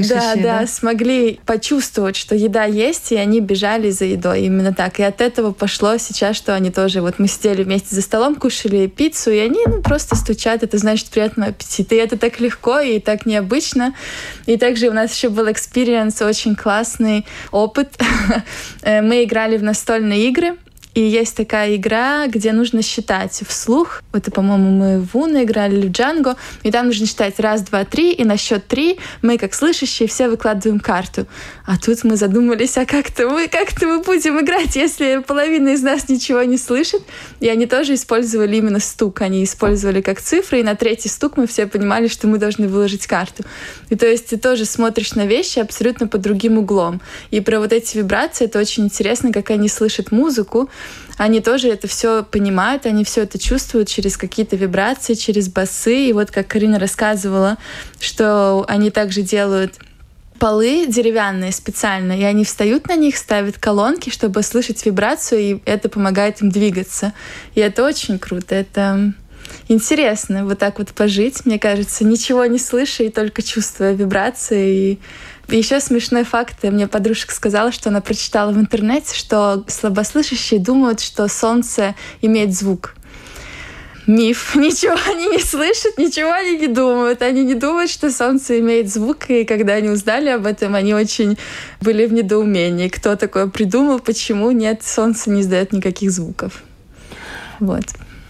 да, 0.09 0.35
да, 0.37 0.67
смогли 0.67 1.41
почувствовать, 1.47 2.17
что 2.17 2.35
еда 2.35 2.65
есть, 2.65 3.13
и 3.13 3.17
они 3.17 3.41
бежали 3.41 3.91
за 3.91 4.05
едой. 4.07 4.43
Именно 4.43 4.75
так. 4.75 4.99
И 5.01 5.03
от 5.03 5.21
этого 5.21 5.53
пошло 5.53 5.97
сейчас, 5.99 6.37
что 6.37 6.55
они 6.55 6.71
тоже... 6.71 7.01
Вот 7.01 7.19
мы 7.19 7.29
сидели 7.29 7.63
вместе 7.63 7.95
за 7.95 8.03
столом, 8.03 8.35
кушали 8.37 8.87
пиццу, 8.87 9.31
и 9.31 9.39
они 9.39 9.61
ну, 9.67 9.83
просто 9.83 10.17
стучат. 10.17 10.63
Это 10.63 10.79
значит 10.79 11.09
приятного 11.09 11.51
аппетита. 11.51 11.95
И 11.95 11.99
это 11.99 12.19
так 12.19 12.41
легко 12.41 12.81
и 12.81 12.99
так 12.99 13.27
необычно. 13.27 13.95
И 14.47 14.57
также 14.57 14.89
у 14.89 14.93
нас 14.93 15.15
еще 15.15 15.29
был 15.29 15.51
experience, 15.51 16.21
очень 16.23 16.57
классный 16.57 17.27
опыт. 17.51 17.99
Э, 18.83 19.01
мы 19.01 19.25
играли 19.25 19.57
в 19.57 19.63
настольные 19.63 20.29
игры, 20.29 20.57
и 20.95 21.01
есть 21.01 21.37
такая 21.37 21.77
игра, 21.77 22.27
где 22.27 22.53
нужно 22.53 22.83
считать 22.83 23.43
вслух. 23.49 24.03
Это, 24.13 24.31
по-моему, 24.31 24.71
мы 24.71 25.01
в 25.01 25.17
Уно 25.17 25.45
играли 25.45 25.79
или 25.79 25.89
в 25.89 25.93
Джанго. 25.93 26.37
И 26.65 26.71
там 26.71 26.87
нужно 26.87 27.07
считать 27.07 27.41
раз, 27.41 27.63
два, 27.63 27.85
три. 27.87 28.13
И 28.13 28.25
на 28.25 28.37
счет 28.37 28.67
три 28.67 28.99
мы, 29.23 29.39
как 29.39 29.55
слышащие, 29.55 30.07
все 30.07 30.29
выкладываем 30.29 30.81
карту. 30.81 31.27
А 31.65 31.79
тут 31.79 32.05
мы 32.05 32.17
задумались, 32.17 32.77
а 32.77 32.85
как-то 32.85 33.29
мы, 33.29 33.49
как-то 33.49 33.87
мы 33.87 34.03
будем 34.03 34.39
играть, 34.41 34.77
если 34.77 35.23
половина 35.27 35.71
из 35.71 35.83
нас 35.83 36.11
ничего 36.11 36.43
не 36.43 36.59
слышит. 36.59 37.03
И 37.41 37.49
они 37.49 37.65
тоже 37.65 37.95
использовали 37.95 38.57
именно 38.57 38.81
стук. 38.81 39.23
Они 39.23 39.45
использовали 39.45 40.03
как 40.03 40.21
цифры. 40.21 40.61
И 40.61 40.63
на 40.63 40.75
третий 40.75 41.09
стук 41.09 41.39
мы 41.39 41.47
все 41.47 41.67
понимали, 41.67 42.07
что 42.07 42.27
мы 42.27 42.37
должны 42.37 42.69
выложить 42.69 43.07
карту. 43.07 43.45
И 43.89 43.97
то 43.97 44.07
есть 44.07 44.27
ты 44.27 44.37
тоже 44.37 44.67
смотришь 44.67 45.15
на 45.15 45.25
вещи 45.25 45.59
абсолютно 45.59 46.07
под 46.07 46.21
другим 46.21 46.59
углом. 46.59 47.01
И 47.31 47.41
про 47.41 47.61
вот 47.61 47.73
эти 47.73 47.97
вибрации 47.97 48.45
это 48.45 48.59
очень 48.59 48.85
интересно, 48.85 49.33
как 49.33 49.49
они 49.51 49.69
слышат 49.69 50.13
музыку, 50.13 50.69
они 51.17 51.41
тоже 51.41 51.69
это 51.69 51.87
все 51.87 52.25
понимают, 52.25 52.87
они 52.87 53.05
все 53.05 53.23
это 53.23 53.39
чувствуют 53.39 53.89
через 53.89 54.17
какие-то 54.17 54.57
вибрации, 54.57 55.15
через 55.15 55.49
басы. 55.49 56.09
И 56.09 56.13
вот 56.13 56.31
как 56.31 56.49
Карина 56.49 56.79
рассказывала, 56.79 57.59
что 58.01 58.65
они 58.69 58.91
также 58.91 59.23
делают 59.23 59.75
полы 60.39 60.87
деревянные 60.89 61.53
специально, 61.53 62.19
и 62.19 62.25
они 62.25 62.45
встают 62.45 62.89
на 62.89 62.97
них, 62.97 63.17
ставят 63.17 63.59
колонки, 63.59 64.11
чтобы 64.11 64.43
слышать 64.43 64.85
вибрацию, 64.85 65.41
и 65.41 65.63
это 65.67 65.89
помогает 65.89 66.43
им 66.43 66.51
двигаться. 66.51 67.13
И 67.55 67.61
это 67.61 67.85
очень 67.85 68.19
круто. 68.19 68.57
Это 68.57 69.15
интересно 69.69 70.45
вот 70.45 70.59
так 70.59 70.79
вот 70.79 70.89
пожить, 70.89 71.47
мне 71.47 71.61
кажется, 71.61 72.05
ничего 72.05 72.45
не 72.47 72.59
слыша 72.59 73.05
и 73.05 73.11
только 73.11 73.43
чувствуя 73.43 73.93
вибрации. 73.93 74.77
И 74.77 74.99
еще 75.49 75.81
смешной 75.81 76.25
факт. 76.25 76.63
Мне 76.63 76.87
подружка 76.87 77.35
сказала, 77.35 77.73
что 77.73 77.91
она 77.91 78.01
прочитала 78.01 78.53
в 78.53 78.59
интернете, 78.59 79.15
что 79.15 79.65
слабослышащие 79.69 80.61
думают, 80.61 81.01
что 81.01 81.29
солнце 81.29 81.95
имеет 82.21 82.55
звук 82.55 82.95
миф. 84.07 84.55
Ничего 84.57 84.97
они 85.11 85.29
не 85.29 85.39
слышат, 85.39 85.99
ничего 85.99 86.33
они 86.33 86.59
не 86.59 86.67
думают. 86.69 87.23
Они 87.23 87.45
не 87.45 87.55
думают, 87.55 87.91
что 87.91 88.11
Солнце 88.11 88.59
имеет 88.61 88.93
звук, 88.93 89.31
и 89.31 89.45
когда 89.45 89.75
они 89.75 89.89
узнали 89.89 90.29
об 90.29 90.47
этом, 90.47 90.75
они 90.75 90.95
очень 90.95 91.39
были 91.81 92.07
в 92.07 92.13
недоумении. 92.13 92.89
Кто 92.89 93.17
такое 93.17 93.47
придумал, 93.47 94.01
почему 94.01 94.51
нет, 94.51 94.83
Солнце 94.83 95.31
не 95.31 95.43
издает 95.43 95.73
никаких 95.73 96.11
звуков. 96.11 96.63
Вот. 97.61 97.85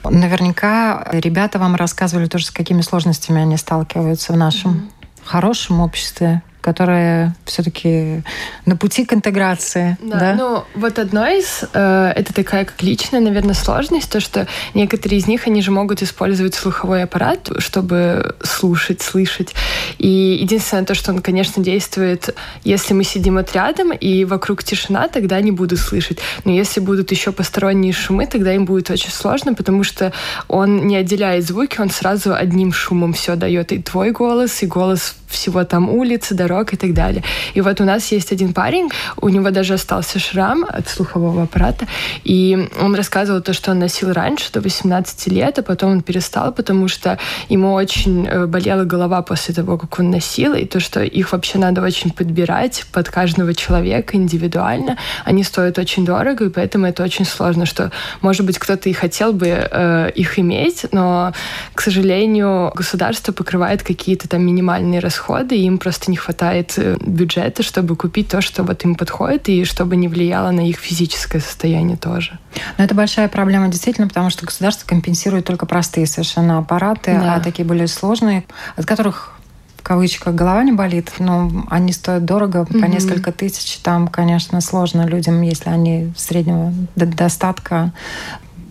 Наверняка 0.04 1.08
ребята 1.12 1.58
вам 1.58 1.76
рассказывали 1.76 2.26
тоже, 2.26 2.46
с 2.46 2.50
какими 2.50 2.80
сложностями 2.80 3.40
они 3.40 3.56
сталкиваются 3.56 4.32
в 4.32 4.36
нашем 4.36 4.72
mm-hmm. 4.72 5.20
хорошем 5.24 5.80
обществе 5.80 6.42
которые 6.62 7.34
все-таки 7.44 8.22
на 8.64 8.76
пути 8.76 9.04
к 9.04 9.12
интеграции. 9.12 9.98
Да, 10.00 10.18
да? 10.18 10.34
ну 10.34 10.64
вот 10.74 10.98
одно 10.98 11.26
из, 11.26 11.64
э, 11.72 12.12
это 12.16 12.32
такая 12.32 12.64
как 12.64 12.80
личная, 12.82 13.20
наверное, 13.20 13.54
сложность, 13.54 14.10
то, 14.10 14.20
что 14.20 14.46
некоторые 14.72 15.18
из 15.18 15.26
них, 15.26 15.46
они 15.46 15.60
же 15.60 15.72
могут 15.72 16.02
использовать 16.02 16.54
слуховой 16.54 17.02
аппарат, 17.02 17.50
чтобы 17.58 18.36
слушать, 18.42 19.02
слышать. 19.02 19.54
И 19.98 20.38
единственное 20.40 20.84
то, 20.84 20.94
что 20.94 21.12
он, 21.12 21.20
конечно, 21.20 21.62
действует, 21.62 22.34
если 22.62 22.94
мы 22.94 23.02
сидим 23.02 23.34
вот 23.34 23.52
рядом 23.52 23.92
и 23.92 24.24
вокруг 24.24 24.62
тишина, 24.62 25.08
тогда 25.08 25.36
они 25.36 25.50
будут 25.50 25.80
слышать. 25.80 26.20
Но 26.44 26.52
если 26.52 26.78
будут 26.78 27.10
еще 27.10 27.32
посторонние 27.32 27.92
шумы, 27.92 28.26
тогда 28.26 28.54
им 28.54 28.66
будет 28.66 28.88
очень 28.88 29.10
сложно, 29.10 29.54
потому 29.54 29.82
что 29.82 30.12
он 30.46 30.86
не 30.86 30.96
отделяет 30.96 31.44
звуки, 31.44 31.80
он 31.80 31.90
сразу 31.90 32.32
одним 32.34 32.72
шумом 32.72 33.14
все 33.14 33.34
дает. 33.34 33.72
И 33.72 33.82
твой 33.82 34.12
голос, 34.12 34.62
и 34.62 34.66
голос 34.66 35.16
всего 35.32 35.64
там 35.64 35.88
улицы, 35.88 36.34
дорог 36.34 36.72
и 36.72 36.76
так 36.76 36.94
далее. 36.94 37.24
И 37.54 37.60
вот 37.60 37.80
у 37.80 37.84
нас 37.84 38.12
есть 38.12 38.32
один 38.32 38.52
парень, 38.52 38.90
у 39.20 39.28
него 39.28 39.50
даже 39.50 39.74
остался 39.74 40.18
шрам 40.18 40.64
от 40.68 40.88
слухового 40.88 41.42
аппарата, 41.42 41.86
и 42.24 42.68
он 42.80 42.94
рассказывал 42.94 43.40
то, 43.42 43.52
что 43.52 43.72
он 43.72 43.78
носил 43.78 44.12
раньше, 44.12 44.52
до 44.52 44.60
18 44.60 45.26
лет, 45.28 45.58
а 45.58 45.62
потом 45.62 45.92
он 45.92 46.02
перестал, 46.02 46.52
потому 46.52 46.88
что 46.88 47.18
ему 47.48 47.72
очень 47.72 48.26
э, 48.26 48.46
болела 48.46 48.84
голова 48.84 49.22
после 49.22 49.54
того, 49.54 49.78
как 49.78 49.98
он 49.98 50.10
носил, 50.10 50.54
и 50.54 50.64
то, 50.64 50.80
что 50.80 51.02
их 51.02 51.32
вообще 51.32 51.58
надо 51.58 51.82
очень 51.82 52.10
подбирать 52.10 52.84
под 52.92 53.08
каждого 53.08 53.54
человека 53.54 54.16
индивидуально. 54.16 54.96
Они 55.24 55.42
стоят 55.42 55.78
очень 55.78 56.04
дорого, 56.04 56.46
и 56.46 56.48
поэтому 56.50 56.86
это 56.86 57.02
очень 57.02 57.24
сложно, 57.24 57.66
что, 57.66 57.90
может 58.20 58.44
быть, 58.46 58.58
кто-то 58.58 58.88
и 58.88 58.92
хотел 58.92 59.32
бы 59.32 59.46
э, 59.48 60.10
их 60.14 60.38
иметь, 60.38 60.86
но, 60.92 61.32
к 61.74 61.80
сожалению, 61.80 62.72
государство 62.74 63.32
покрывает 63.32 63.82
какие-то 63.82 64.28
там 64.28 64.42
минимальные 64.42 65.00
расходы 65.00 65.21
расходы, 65.22 65.56
им 65.56 65.78
просто 65.78 66.10
не 66.10 66.16
хватает 66.16 66.74
э, 66.76 66.96
бюджета, 67.00 67.62
чтобы 67.62 67.96
купить 67.96 68.28
то, 68.28 68.40
что 68.40 68.62
вот 68.62 68.84
им 68.84 68.94
подходит, 68.94 69.48
и 69.48 69.64
чтобы 69.64 69.96
не 69.96 70.08
влияло 70.08 70.50
на 70.50 70.68
их 70.68 70.76
физическое 70.76 71.40
состояние 71.40 71.96
тоже. 71.96 72.38
Но 72.78 72.84
это 72.84 72.94
большая 72.94 73.28
проблема 73.28 73.68
действительно, 73.68 74.08
потому 74.08 74.30
что 74.30 74.46
государство 74.46 74.86
компенсирует 74.86 75.44
только 75.46 75.66
простые 75.66 76.06
совершенно 76.06 76.58
аппараты, 76.58 77.12
да. 77.12 77.36
а 77.36 77.40
такие 77.40 77.64
более 77.64 77.88
сложные, 77.88 78.44
от 78.76 78.86
которых 78.86 79.34
в 79.76 79.82
кавычках 79.82 80.34
голова 80.34 80.62
не 80.62 80.72
болит, 80.72 81.12
но 81.18 81.50
они 81.68 81.92
стоят 81.92 82.24
дорого, 82.24 82.60
mm-hmm. 82.60 82.80
по 82.80 82.84
несколько 82.84 83.32
тысяч. 83.32 83.78
Там, 83.78 84.06
конечно, 84.06 84.60
сложно 84.60 85.06
людям, 85.06 85.42
если 85.42 85.70
они 85.70 86.12
среднего 86.16 86.72
достатка 86.94 87.92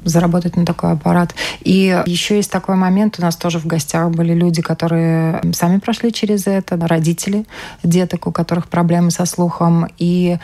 заработать 0.03 0.55
на 0.55 0.65
такой 0.65 0.91
аппарат. 0.93 1.34
И 1.62 2.03
еще 2.05 2.36
есть 2.38 2.51
такой 2.51 2.75
момент, 2.75 3.20
у 3.20 3.22
нас 3.22 3.36
тоже 3.36 3.60
в 3.60 3.65
гостях 3.65 4.10
были 4.12 4.34
люди, 4.34 4.62
которые 4.62 5.41
сами 5.53 5.79
прошли 5.79 6.12
через 6.12 6.48
это, 6.48 6.77
родители 6.88 7.46
деток, 7.84 8.27
у 8.27 8.31
которых 8.31 8.67
проблемы 8.67 9.12
со 9.12 9.25
слухом. 9.25 9.88
И 9.98 10.38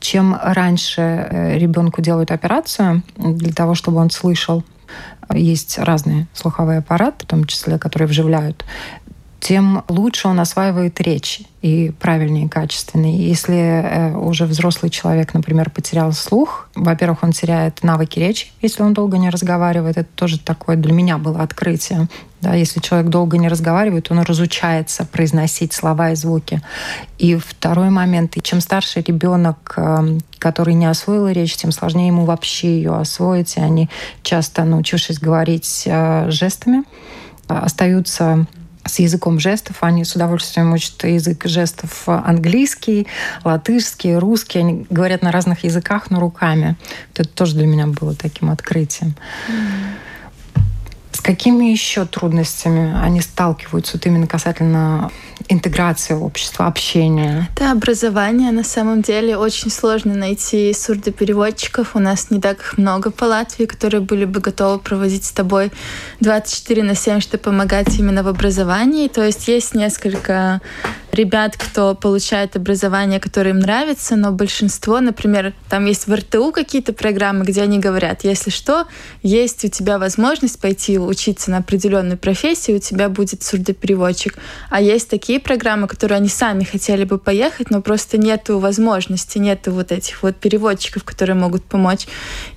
чем 0.00 0.36
раньше 0.42 1.00
э, 1.00 1.58
ребенку 1.58 2.02
делают 2.02 2.30
операцию 2.30 3.02
для 3.16 3.52
того, 3.52 3.74
чтобы 3.74 3.98
он 3.98 4.10
слышал, 4.10 4.64
есть 5.32 5.78
разные 5.78 6.26
слуховые 6.34 6.80
аппараты, 6.80 7.24
в 7.24 7.28
том 7.28 7.44
числе, 7.46 7.78
которые 7.78 8.08
вживляют 8.08 8.64
тем 9.42 9.82
лучше 9.88 10.28
он 10.28 10.38
осваивает 10.38 11.00
речь 11.00 11.42
и 11.62 11.90
правильнее, 11.98 12.46
и 12.46 12.48
качественнее. 12.48 13.26
Если 13.26 13.56
э, 13.56 14.16
уже 14.16 14.46
взрослый 14.46 14.88
человек, 14.88 15.34
например, 15.34 15.68
потерял 15.70 16.12
слух, 16.12 16.68
во-первых, 16.76 17.24
он 17.24 17.32
теряет 17.32 17.82
навыки 17.82 18.20
речи, 18.20 18.52
если 18.62 18.84
он 18.84 18.94
долго 18.94 19.18
не 19.18 19.30
разговаривает. 19.30 19.96
Это 19.96 20.08
тоже 20.14 20.38
такое 20.38 20.76
для 20.76 20.92
меня 20.92 21.18
было 21.18 21.40
открытие. 21.40 22.06
Да, 22.40 22.54
если 22.54 22.78
человек 22.78 23.10
долго 23.10 23.36
не 23.36 23.48
разговаривает, 23.48 24.12
он 24.12 24.20
разучается 24.20 25.04
произносить 25.04 25.72
слова 25.72 26.12
и 26.12 26.14
звуки. 26.14 26.62
И 27.18 27.34
второй 27.34 27.90
момент, 27.90 28.40
чем 28.44 28.60
старше 28.60 29.00
ребенок, 29.00 29.74
э, 29.76 30.18
который 30.38 30.74
не 30.74 30.86
освоил 30.86 31.26
речь, 31.26 31.56
тем 31.56 31.72
сложнее 31.72 32.06
ему 32.06 32.26
вообще 32.26 32.76
ее 32.76 32.94
освоить. 32.94 33.56
И 33.56 33.60
они 33.60 33.90
часто, 34.22 34.62
научившись 34.62 35.18
говорить 35.18 35.82
э, 35.86 36.30
жестами, 36.30 36.84
остаются 37.48 38.46
с 38.84 38.98
языком 38.98 39.38
жестов. 39.38 39.78
Они 39.80 40.04
с 40.04 40.14
удовольствием 40.14 40.72
учат 40.72 41.04
язык 41.04 41.46
жестов 41.46 42.02
английский, 42.06 43.06
латышский, 43.44 44.16
русский. 44.16 44.58
Они 44.58 44.86
говорят 44.90 45.22
на 45.22 45.32
разных 45.32 45.64
языках, 45.64 46.10
но 46.10 46.20
руками. 46.20 46.76
Это 47.14 47.28
тоже 47.28 47.54
для 47.54 47.66
меня 47.66 47.86
было 47.86 48.14
таким 48.14 48.50
открытием. 48.50 49.14
Mm. 49.48 50.01
Какими 51.22 51.66
еще 51.66 52.04
трудностями 52.04 52.94
они 53.00 53.20
сталкиваются 53.20 53.96
вот 53.96 54.06
именно 54.06 54.26
касательно 54.26 55.10
интеграции 55.48 56.14
в 56.14 56.24
общество, 56.24 56.66
общения? 56.66 57.48
Да, 57.56 57.72
образование 57.72 58.50
на 58.50 58.64
самом 58.64 59.02
деле 59.02 59.36
очень 59.36 59.70
сложно 59.70 60.14
найти 60.14 60.72
сурдопереводчиков. 60.72 61.94
У 61.94 62.00
нас 62.00 62.30
не 62.30 62.40
так 62.40 62.74
много 62.76 63.10
по 63.10 63.24
Латвии, 63.24 63.66
которые 63.66 64.00
были 64.00 64.24
бы 64.24 64.40
готовы 64.40 64.78
проводить 64.78 65.24
с 65.24 65.32
тобой 65.32 65.70
24 66.20 66.82
на 66.82 66.94
7, 66.94 67.20
чтобы 67.20 67.44
помогать 67.44 67.96
именно 67.98 68.22
в 68.22 68.28
образовании. 68.28 69.08
То 69.08 69.24
есть 69.24 69.46
есть 69.46 69.74
несколько 69.74 70.60
ребят, 71.12 71.56
кто 71.56 71.94
получает 71.94 72.56
образование, 72.56 73.20
которое 73.20 73.50
им 73.50 73.58
нравится, 73.58 74.16
но 74.16 74.32
большинство, 74.32 75.00
например, 75.00 75.52
там 75.68 75.84
есть 75.84 76.06
в 76.06 76.14
РТУ 76.14 76.52
какие-то 76.52 76.92
программы, 76.92 77.44
где 77.44 77.62
они 77.62 77.78
говорят, 77.78 78.24
если 78.24 78.50
что, 78.50 78.86
есть 79.22 79.64
у 79.64 79.68
тебя 79.68 79.98
возможность 79.98 80.58
пойти 80.58 80.98
учиться 81.12 81.50
на 81.50 81.58
определенную 81.58 82.18
профессию, 82.18 82.76
у 82.76 82.80
тебя 82.80 83.08
будет 83.08 83.42
сурдопереводчик. 83.42 84.36
А 84.70 84.80
есть 84.80 85.08
такие 85.08 85.38
программы, 85.38 85.86
которые 85.86 86.16
они 86.16 86.28
сами 86.28 86.64
хотели 86.64 87.04
бы 87.04 87.18
поехать, 87.18 87.70
но 87.70 87.80
просто 87.80 88.18
нету 88.18 88.58
возможности, 88.58 89.38
нету 89.38 89.72
вот 89.72 89.92
этих 89.92 90.22
вот 90.22 90.36
переводчиков, 90.36 91.04
которые 91.04 91.36
могут 91.36 91.64
помочь. 91.64 92.06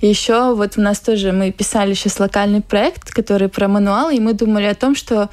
И 0.00 0.08
еще 0.08 0.54
вот 0.54 0.72
у 0.76 0.80
нас 0.80 0.98
тоже 1.00 1.32
мы 1.32 1.52
писали 1.52 1.94
сейчас 1.94 2.18
локальный 2.18 2.60
проект, 2.60 3.10
который 3.10 3.48
про 3.48 3.68
мануалы, 3.68 4.16
и 4.16 4.20
мы 4.20 4.32
думали 4.32 4.64
о 4.64 4.74
том, 4.74 4.96
что 4.96 5.30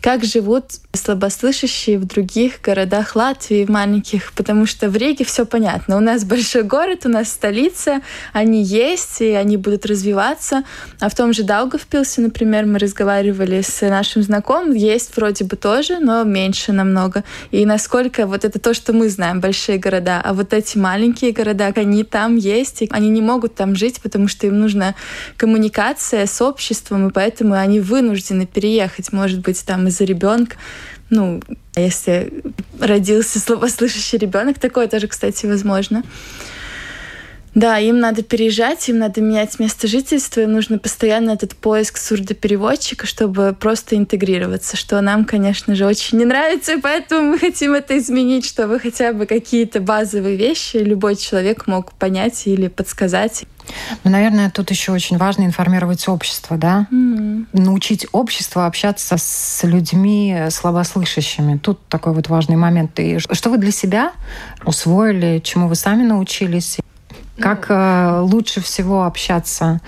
как 0.00 0.24
живут 0.24 0.64
слабослышащие 0.92 1.98
в 1.98 2.04
других 2.04 2.60
городах 2.62 3.14
Латвии, 3.14 3.66
маленьких, 3.68 4.32
потому 4.32 4.66
что 4.66 4.88
в 4.88 4.96
Риге 4.96 5.24
все 5.24 5.44
понятно. 5.44 5.96
У 5.96 6.00
нас 6.00 6.24
большой 6.24 6.62
город, 6.62 7.02
у 7.04 7.08
нас 7.08 7.28
столица, 7.28 8.00
они 8.32 8.62
есть, 8.62 9.20
и 9.20 9.30
они 9.32 9.56
будут 9.56 9.86
развиваться. 9.86 10.64
А 10.98 11.08
в 11.08 11.14
том 11.14 11.32
же 11.32 11.42
Даугавпилсе, 11.42 12.22
например, 12.22 12.66
мы 12.66 12.78
разговаривали 12.78 13.60
с 13.60 13.80
нашим 13.88 14.22
знакомым, 14.22 14.72
есть 14.72 15.16
вроде 15.16 15.44
бы 15.44 15.56
тоже, 15.56 15.98
но 16.00 16.24
меньше 16.24 16.72
намного. 16.72 17.24
И 17.50 17.64
насколько 17.66 18.26
вот 18.26 18.44
это 18.44 18.58
то, 18.58 18.74
что 18.74 18.92
мы 18.92 19.08
знаем, 19.10 19.40
большие 19.40 19.78
города, 19.78 20.20
а 20.24 20.32
вот 20.32 20.52
эти 20.52 20.78
маленькие 20.78 21.32
города, 21.32 21.72
они 21.76 22.04
там 22.04 22.36
есть, 22.36 22.82
и 22.82 22.88
они 22.90 23.10
не 23.10 23.20
могут 23.20 23.54
там 23.54 23.76
жить, 23.76 24.00
потому 24.00 24.28
что 24.28 24.46
им 24.46 24.58
нужна 24.60 24.94
коммуникация 25.36 26.26
с 26.26 26.40
обществом, 26.40 27.08
и 27.08 27.12
поэтому 27.12 27.54
они 27.54 27.80
вынуждены 27.80 28.46
переехать, 28.46 29.12
может 29.12 29.40
быть, 29.40 29.64
там 29.64 29.89
из-за 29.90 30.04
ребенка. 30.04 30.56
Ну, 31.10 31.42
если 31.76 32.32
родился 32.78 33.38
слабослышащий 33.38 34.18
ребенок, 34.18 34.58
такое 34.58 34.86
тоже, 34.86 35.08
кстати, 35.08 35.46
возможно. 35.46 36.02
Да, 37.54 37.78
им 37.78 37.98
надо 37.98 38.22
переезжать, 38.22 38.88
им 38.88 38.98
надо 38.98 39.20
менять 39.20 39.58
место 39.58 39.88
жительства, 39.88 40.40
им 40.42 40.52
нужно 40.52 40.78
постоянно 40.78 41.32
этот 41.32 41.56
поиск 41.56 41.96
сурдопереводчика, 41.98 43.06
чтобы 43.06 43.56
просто 43.58 43.96
интегрироваться, 43.96 44.76
что 44.76 45.00
нам, 45.00 45.24
конечно 45.24 45.74
же, 45.74 45.84
очень 45.84 46.18
не 46.18 46.24
нравится, 46.24 46.74
и 46.74 46.80
поэтому 46.80 47.32
мы 47.32 47.38
хотим 47.38 47.72
это 47.72 47.98
изменить, 47.98 48.46
чтобы 48.46 48.78
хотя 48.78 49.12
бы 49.12 49.26
какие-то 49.26 49.80
базовые 49.80 50.36
вещи 50.36 50.76
любой 50.76 51.16
человек 51.16 51.66
мог 51.66 51.92
понять 51.92 52.46
или 52.46 52.68
подсказать. 52.68 53.44
Ну, 54.04 54.10
наверное, 54.10 54.50
тут 54.50 54.70
еще 54.70 54.92
очень 54.92 55.18
важно 55.18 55.44
информировать 55.44 56.06
общество, 56.08 56.56
да? 56.56 56.86
Mm. 56.90 57.46
Научить 57.52 58.06
общество 58.12 58.66
общаться 58.66 59.16
с 59.18 59.60
людьми 59.64 60.36
слабослышащими. 60.50 61.58
Тут 61.58 61.80
такой 61.88 62.12
вот 62.12 62.28
важный 62.28 62.56
момент. 62.56 62.98
И 63.00 63.18
что 63.18 63.50
вы 63.50 63.58
для 63.58 63.72
себя 63.72 64.12
усвоили, 64.64 65.40
чему 65.42 65.68
вы 65.68 65.74
сами 65.74 66.02
научились? 66.02 66.78
Как 67.38 67.66
э, 67.70 68.20
лучше 68.20 68.60
всего 68.60 69.04
общаться 69.04 69.80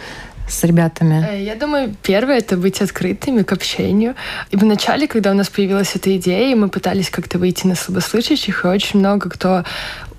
с 0.49 0.65
ребятами? 0.65 1.27
Э, 1.31 1.43
я 1.43 1.55
думаю, 1.55 1.95
первое— 2.03 2.39
это 2.39 2.57
быть 2.57 2.81
открытыми 2.81 3.43
к 3.43 3.53
общению. 3.53 4.15
И 4.51 4.57
вначале, 4.57 5.07
когда 5.07 5.31
у 5.31 5.35
нас 5.35 5.49
появилась 5.49 5.95
эта 5.95 6.17
идея, 6.17 6.57
мы 6.57 6.69
пытались 6.69 7.11
как-то 7.11 7.39
выйти 7.39 7.67
на 7.67 7.75
слабослышащих, 7.75 8.65
и 8.65 8.69
очень 8.69 9.01
много 9.01 9.31
кто 9.31 9.65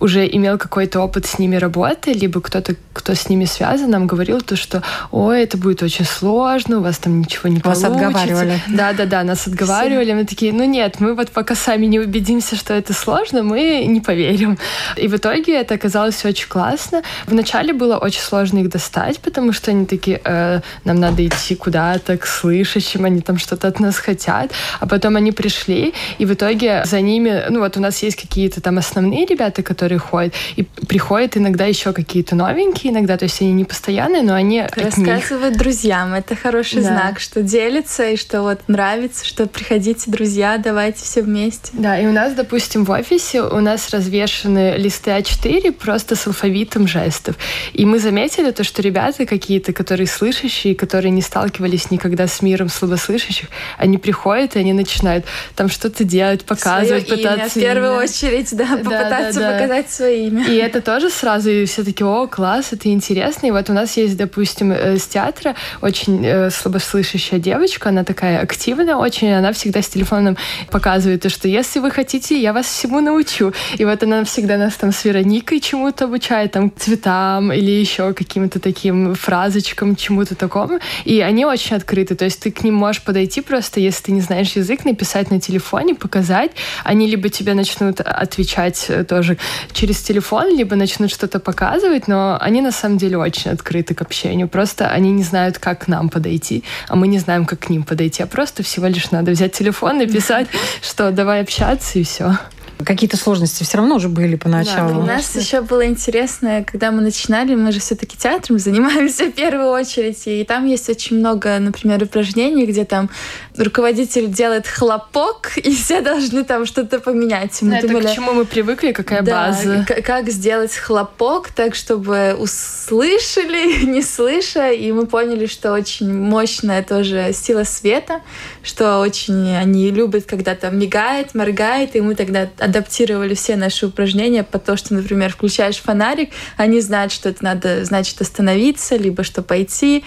уже 0.04 0.28
имел 0.28 0.58
какой-то 0.58 1.00
опыт 1.00 1.26
с 1.26 1.40
ними 1.40 1.56
работы, 1.56 2.12
либо 2.12 2.42
кто-то, 2.42 2.76
кто 2.92 3.14
с 3.14 3.30
ними 3.30 3.46
связан, 3.46 3.90
нам 3.90 4.06
говорил 4.06 4.42
то, 4.42 4.58
что 4.58 4.84
ой, 5.12 5.44
это 5.44 5.58
будет 5.58 5.82
очень 5.82 6.06
сложно, 6.06 6.80
у 6.80 6.82
вас 6.82 6.98
там 6.98 7.22
ничего 7.22 7.48
не 7.48 7.62
вас 7.62 7.82
получится. 7.82 7.88
отговаривали. 7.88 8.60
Да, 8.68 8.92
да, 8.92 9.06
да, 9.06 9.24
нас 9.24 9.48
отговаривали. 9.48 10.06
Все. 10.06 10.16
Мы 10.16 10.26
такие, 10.26 10.52
ну 10.54 10.66
нет, 10.66 11.00
мы 11.00 11.16
вот 11.16 11.30
пока 11.32 11.56
сами 11.56 11.86
не 11.86 12.00
убедимся, 12.00 12.58
что 12.58 12.74
это 12.74 12.94
сложно, 12.94 13.44
мы 13.44 13.86
не 13.88 14.02
поверим. 14.02 14.58
И 14.98 15.08
в 15.08 15.16
итоге 15.16 15.54
это 15.54 15.76
оказалось 15.76 16.26
очень 16.26 16.50
классно. 16.50 17.02
Вначале 17.26 17.74
было 17.74 17.98
очень 17.98 18.22
сложно 18.22 18.60
их 18.60 18.70
достать, 18.70 19.20
потому 19.20 19.54
что 19.54 19.72
они 19.72 19.86
такие, 19.86 20.20
э, 20.26 20.60
нам 20.84 21.00
надо 21.00 21.26
идти 21.26 21.56
куда-то 21.56 22.18
к 22.18 22.26
слышащим, 22.26 23.06
они 23.06 23.22
там 23.22 23.38
что-то 23.38 23.70
от 23.70 23.80
нас 23.80 23.98
хотят. 23.98 24.52
А 24.82 24.86
потом 24.86 25.16
они 25.16 25.32
пришли, 25.32 25.94
и 26.18 26.26
в 26.26 26.34
итоге 26.34 26.84
за 26.86 27.00
ними, 27.00 27.46
ну 27.50 27.60
вот 27.60 27.78
у 27.78 27.80
нас 27.80 28.04
есть 28.04 28.22
какие-то 28.22 28.60
там 28.60 28.78
основные 28.78 29.26
ребята, 29.26 29.64
которые 29.64 29.93
которые 29.94 30.00
ходят. 30.00 30.34
И 30.56 30.64
приходят 30.64 31.38
иногда 31.38 31.66
еще 31.66 31.94
какие-то 31.94 32.36
новенькие, 32.36 32.94
иногда, 32.94 33.18
то 33.18 33.24
есть 33.24 33.42
они 33.42 33.52
не 33.54 33.66
постоянные, 33.66 34.22
но 34.22 34.34
они 34.34 34.64
Рассказывают 34.76 35.58
друзьям. 35.58 36.14
Это 36.14 36.36
хороший 36.36 36.82
да. 36.82 36.90
знак, 36.90 37.20
что 37.20 37.42
делятся 37.42 38.10
и 38.10 38.18
что 38.18 38.42
вот 38.42 38.62
нравится, 38.68 39.26
что 39.26 39.46
приходите, 39.46 40.10
друзья, 40.10 40.58
давайте 40.58 41.04
все 41.04 41.22
вместе. 41.22 41.72
Да, 41.74 42.00
и 42.00 42.06
у 42.06 42.12
нас, 42.12 42.34
допустим, 42.34 42.86
в 42.86 42.92
офисе 42.92 43.42
у 43.42 43.60
нас 43.60 43.90
развешаны 43.90 44.76
листы 44.78 45.12
А4 45.12 45.72
просто 45.72 46.16
с 46.16 46.28
алфавитом 46.28 46.88
жестов. 46.88 47.36
И 47.74 47.86
мы 47.86 48.00
заметили 48.00 48.52
то, 48.52 48.64
что 48.64 48.82
ребята 48.82 49.26
какие-то, 49.26 49.74
которые 49.74 50.08
слышащие, 50.08 50.76
которые 50.76 51.12
не 51.12 51.22
сталкивались 51.22 51.92
никогда 51.92 52.28
с 52.28 52.42
миром 52.42 52.70
слабослышащих, 52.70 53.48
они 53.78 53.98
приходят 53.98 54.56
и 54.56 54.60
они 54.60 54.74
начинают 54.74 55.26
там 55.56 55.70
что-то 55.70 56.04
делать, 56.04 56.46
показывать, 56.46 57.08
Своё 57.08 57.18
пытаться. 57.18 57.60
Имя, 57.60 57.68
в 57.68 57.74
первую 57.74 57.96
очередь, 57.96 58.56
да, 58.56 58.78
попытаться 58.78 59.40
да, 59.40 59.48
да, 59.48 59.52
да. 59.52 59.54
показать 59.54 59.83
сказать 59.84 59.90
свое 59.90 60.28
имя. 60.28 60.48
И 60.48 60.56
это 60.56 60.82
тоже 60.82 61.10
сразу 61.10 61.50
и 61.50 61.66
все 61.66 61.84
таки 61.84 62.04
о, 62.04 62.28
класс, 62.28 62.70
это 62.72 62.90
интересно. 62.90 63.48
И 63.48 63.52
вот 63.52 63.70
у 63.70 63.74
нас 63.74 63.98
есть, 63.98 64.18
допустим, 64.18 64.72
э, 64.72 64.98
с 64.98 65.08
театра 65.08 65.56
очень 65.82 66.26
э, 66.26 66.50
слабослышащая 66.50 67.40
девочка, 67.40 67.90
она 67.90 68.04
такая 68.04 68.40
активная 68.40 68.96
очень, 68.96 69.32
она 69.32 69.52
всегда 69.54 69.82
с 69.82 69.90
телефоном 69.90 70.38
показывает 70.72 71.22
то, 71.22 71.30
что 71.30 71.48
если 71.48 71.80
вы 71.80 71.92
хотите, 71.92 72.40
я 72.40 72.54
вас 72.54 72.66
всему 72.66 73.02
научу. 73.02 73.54
И 73.78 73.86
вот 73.86 74.04
она 74.04 74.24
всегда 74.24 74.58
нас 74.58 74.76
там 74.76 74.92
с 74.92 75.06
Вероникой 75.06 75.60
чему-то 75.60 76.06
обучает, 76.06 76.52
там, 76.52 76.72
цветам 76.76 77.52
или 77.52 77.72
еще 77.72 78.14
каким-то 78.14 78.60
таким 78.60 79.16
фразочкам, 79.16 79.96
чему-то 79.96 80.36
такому. 80.36 80.80
И 81.06 81.20
они 81.22 81.46
очень 81.46 81.76
открыты, 81.76 82.16
то 82.16 82.26
есть 82.26 82.40
ты 82.42 82.52
к 82.52 82.64
ним 82.64 82.76
можешь 82.76 83.02
подойти 83.02 83.42
просто, 83.42 83.80
если 83.80 84.04
ты 84.04 84.12
не 84.12 84.22
знаешь 84.22 84.52
язык, 84.56 84.86
написать 84.86 85.32
на 85.32 85.40
телефоне, 85.40 85.96
показать. 85.96 86.52
Они 86.84 87.08
либо 87.08 87.30
тебе 87.30 87.54
начнут 87.54 88.00
отвечать 88.02 88.86
э, 88.90 89.04
тоже 89.04 89.38
через 89.72 90.02
телефон, 90.02 90.56
либо 90.56 90.76
начнут 90.76 91.12
что-то 91.12 91.40
показывать, 91.40 92.08
но 92.08 92.38
они 92.40 92.62
на 92.62 92.72
самом 92.72 92.98
деле 92.98 93.18
очень 93.18 93.52
открыты 93.52 93.94
к 93.94 94.02
общению. 94.02 94.48
Просто 94.48 94.90
они 94.90 95.12
не 95.12 95.24
знают, 95.24 95.58
как 95.58 95.86
к 95.86 95.88
нам 95.88 96.10
подойти, 96.10 96.64
а 96.88 96.96
мы 96.96 97.08
не 97.08 97.20
знаем, 97.20 97.46
как 97.46 97.60
к 97.60 97.70
ним 97.70 97.84
подойти. 97.84 98.24
А 98.24 98.28
просто 98.28 98.64
всего 98.64 98.88
лишь 98.88 99.12
надо 99.12 99.32
взять 99.32 99.54
телефон 99.54 100.02
и 100.02 100.08
писать, 100.08 100.48
что 100.82 101.12
давай 101.12 101.42
общаться 101.42 102.00
и 102.00 102.04
все 102.04 102.38
какие-то 102.84 103.18
сложности 103.18 103.64
все 103.64 103.78
равно 103.78 103.96
уже 103.96 104.10
были 104.10 104.36
поначалу. 104.36 104.94
Да, 104.94 105.00
у 105.00 105.06
нас 105.06 105.36
еще 105.36 105.62
было 105.62 105.86
интересно, 105.86 106.66
когда 106.70 106.92
мы 106.92 107.02
начинали, 107.02 107.56
мы 107.56 107.72
же 107.72 107.80
все-таки 107.80 108.18
театром 108.18 108.60
занимаемся 108.60 109.26
в 109.26 109.32
первую 109.32 109.70
очередь, 109.70 110.22
и 110.26 110.44
там 110.44 110.66
есть 110.66 110.90
очень 110.90 111.18
много, 111.18 111.58
например, 111.60 112.04
упражнений, 112.04 112.66
где 112.66 112.86
там 112.86 113.10
руководитель 113.58 114.28
делает 114.28 114.68
хлопок, 114.68 115.58
и 115.58 115.74
все 115.76 116.02
должны 116.02 116.44
там 116.44 116.66
что-то 116.66 117.00
поменять. 117.00 117.62
Мы 117.62 117.72
да, 117.72 117.82
думали, 117.82 118.06
это 118.06 118.14
к 118.14 118.16
чему 118.16 118.34
мы 118.34 118.46
привыкли, 118.46 118.92
какая 118.92 119.22
да, 119.22 119.48
база. 119.48 119.86
Как 120.04 120.30
сделать 120.30 120.76
хлопок 120.76 121.52
так, 121.52 121.76
чтобы 121.76 122.36
услышали, 122.38 123.86
не 123.86 124.02
слыша, 124.02 124.72
и 124.72 124.92
мы 124.92 125.06
поняли, 125.06 125.46
что 125.46 125.74
очень 125.74 126.14
мощная 126.14 126.84
тоже 126.84 127.32
сила 127.34 127.64
света, 127.64 128.22
что 128.64 129.00
очень 129.00 129.56
они 129.56 129.92
любят, 129.92 130.26
когда 130.26 130.56
там 130.56 130.80
мигает, 130.80 131.36
моргает, 131.36 131.96
и 131.96 132.02
мы 132.02 132.16
тогда 132.16 132.50
адаптировали 132.60 133.34
все 133.36 133.56
наши 133.56 133.86
упражнения 133.88 134.44
по 134.44 134.60
то, 134.60 134.78
что, 134.78 134.94
например, 134.94 135.32
включаешь 135.32 135.78
фонарик, 135.78 136.32
они 136.58 136.82
знают, 136.82 137.12
что 137.12 137.30
это 137.30 137.44
надо, 137.44 137.86
значит, 137.86 138.20
остановиться, 138.22 138.96
либо 138.96 139.24
что 139.24 139.44
пойти. 139.44 140.04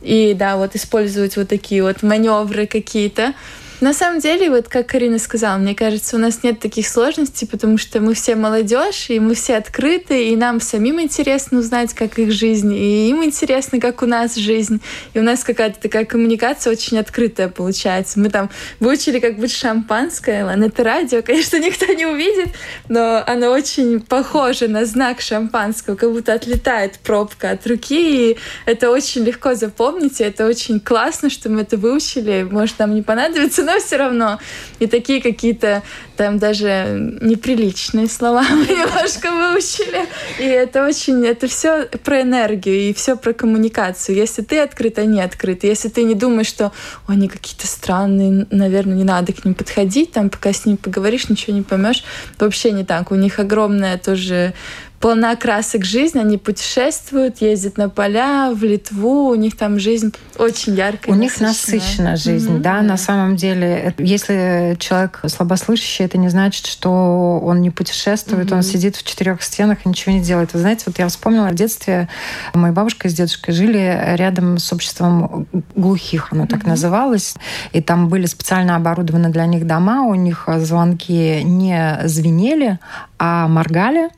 И 0.00 0.34
да, 0.34 0.56
вот 0.56 0.76
использовать 0.76 1.36
вот 1.36 1.48
такие 1.48 1.82
вот 1.82 2.02
маневры 2.02 2.66
какие-то. 2.66 3.34
На 3.80 3.94
самом 3.94 4.20
деле, 4.20 4.50
вот 4.50 4.68
как 4.68 4.88
Карина 4.88 5.18
сказала, 5.18 5.56
мне 5.56 5.74
кажется, 5.74 6.16
у 6.16 6.18
нас 6.18 6.42
нет 6.42 6.60
таких 6.60 6.86
сложностей, 6.86 7.48
потому 7.48 7.78
что 7.78 8.00
мы 8.00 8.12
все 8.12 8.34
молодежь, 8.36 9.08
и 9.08 9.18
мы 9.18 9.34
все 9.34 9.56
открыты, 9.56 10.28
и 10.28 10.36
нам 10.36 10.60
самим 10.60 11.00
интересно 11.00 11.60
узнать, 11.60 11.94
как 11.94 12.18
их 12.18 12.30
жизнь, 12.30 12.74
и 12.74 13.08
им 13.08 13.24
интересно, 13.24 13.80
как 13.80 14.02
у 14.02 14.06
нас 14.06 14.34
жизнь. 14.34 14.82
И 15.14 15.18
у 15.18 15.22
нас 15.22 15.44
какая-то 15.44 15.80
такая 15.80 16.04
коммуникация 16.04 16.70
очень 16.72 16.98
открытая 16.98 17.48
получается. 17.48 18.20
Мы 18.20 18.28
там 18.28 18.50
выучили, 18.80 19.18
как 19.18 19.38
быть 19.38 19.52
шампанское. 19.52 20.44
Ладно, 20.44 20.64
это 20.64 20.84
радио, 20.84 21.22
конечно, 21.26 21.56
никто 21.56 21.86
не 21.86 22.04
увидит, 22.04 22.50
но 22.90 23.24
оно 23.26 23.48
очень 23.48 24.00
похоже 24.00 24.68
на 24.68 24.84
знак 24.84 25.22
шампанского, 25.22 25.94
как 25.94 26.12
будто 26.12 26.34
отлетает 26.34 26.98
пробка 26.98 27.52
от 27.52 27.66
руки, 27.66 28.32
и 28.32 28.36
это 28.66 28.90
очень 28.90 29.24
легко 29.24 29.54
запомнить, 29.54 30.20
и 30.20 30.24
это 30.24 30.46
очень 30.46 30.80
классно, 30.80 31.30
что 31.30 31.48
мы 31.48 31.62
это 31.62 31.78
выучили. 31.78 32.42
Может, 32.42 32.78
нам 32.78 32.94
не 32.94 33.00
понадобится 33.00 33.69
но 33.70 33.80
все 33.80 33.96
равно. 33.96 34.38
И 34.80 34.86
такие 34.86 35.22
какие-то 35.22 35.82
там 36.16 36.38
даже 36.38 37.18
неприличные 37.20 38.08
слова 38.08 38.42
мы 38.50 38.66
немножко 38.66 39.30
выучили. 39.30 40.06
И 40.38 40.44
это 40.44 40.84
очень, 40.84 41.24
это 41.24 41.46
все 41.46 41.86
про 42.04 42.22
энергию 42.22 42.76
и 42.76 42.92
все 42.92 43.16
про 43.16 43.32
коммуникацию. 43.32 44.16
Если 44.16 44.42
ты 44.42 44.58
открыт, 44.58 44.98
они 44.98 45.20
открыты. 45.20 45.68
Если 45.68 45.88
ты 45.88 46.02
не 46.02 46.14
думаешь, 46.14 46.48
что 46.48 46.72
они 47.06 47.28
какие-то 47.28 47.66
странные, 47.66 48.46
наверное, 48.50 48.96
не 48.96 49.04
надо 49.04 49.32
к 49.32 49.44
ним 49.44 49.54
подходить, 49.54 50.12
там 50.12 50.30
пока 50.30 50.52
с 50.52 50.66
ним 50.66 50.76
поговоришь, 50.76 51.28
ничего 51.28 51.56
не 51.56 51.62
поймешь. 51.62 52.04
Вообще 52.38 52.72
не 52.72 52.84
так. 52.84 53.12
У 53.12 53.14
них 53.14 53.38
огромная 53.38 53.98
тоже 53.98 54.54
полна 55.00 55.34
красок 55.34 55.84
жизнь, 55.84 56.18
они 56.18 56.36
путешествуют, 56.36 57.40
ездят 57.40 57.78
на 57.78 57.88
поля, 57.88 58.52
в 58.52 58.62
Литву, 58.62 59.28
у 59.28 59.34
них 59.34 59.56
там 59.56 59.78
жизнь 59.78 60.14
очень 60.36 60.74
яркая. 60.74 61.14
У 61.14 61.18
них 61.18 61.40
насыщенная 61.40 62.16
жизнь, 62.16 62.56
mm-hmm. 62.56 62.60
да, 62.60 62.82
на 62.82 62.98
самом 62.98 63.36
деле. 63.36 63.94
Если 63.98 64.76
человек 64.78 65.20
слабослышащий, 65.26 66.04
это 66.04 66.18
не 66.18 66.28
значит, 66.28 66.66
что 66.66 67.40
он 67.42 67.62
не 67.62 67.70
путешествует, 67.70 68.50
mm-hmm. 68.50 68.56
он 68.56 68.62
сидит 68.62 68.96
в 68.96 69.02
четырех 69.02 69.42
стенах 69.42 69.78
и 69.84 69.88
ничего 69.88 70.12
не 70.12 70.20
делает. 70.20 70.52
Вы 70.52 70.60
знаете, 70.60 70.84
вот 70.86 70.98
я 70.98 71.08
вспомнила 71.08 71.48
в 71.48 71.54
детстве, 71.54 72.08
моя 72.52 72.72
бабушка 72.72 73.08
с 73.08 73.14
дедушкой 73.14 73.54
жили 73.54 74.14
рядом 74.16 74.58
с 74.58 74.70
обществом 74.70 75.46
глухих, 75.74 76.28
оно 76.30 76.46
так 76.46 76.60
mm-hmm. 76.60 76.68
называлось, 76.68 77.34
и 77.72 77.80
там 77.80 78.08
были 78.08 78.26
специально 78.26 78.76
оборудованы 78.76 79.30
для 79.30 79.46
них 79.46 79.66
дома, 79.66 80.02
у 80.02 80.14
них 80.14 80.46
звонки 80.58 81.42
не 81.42 82.00
звенели, 82.04 82.78
а 83.18 83.48
моргали 83.48 84.10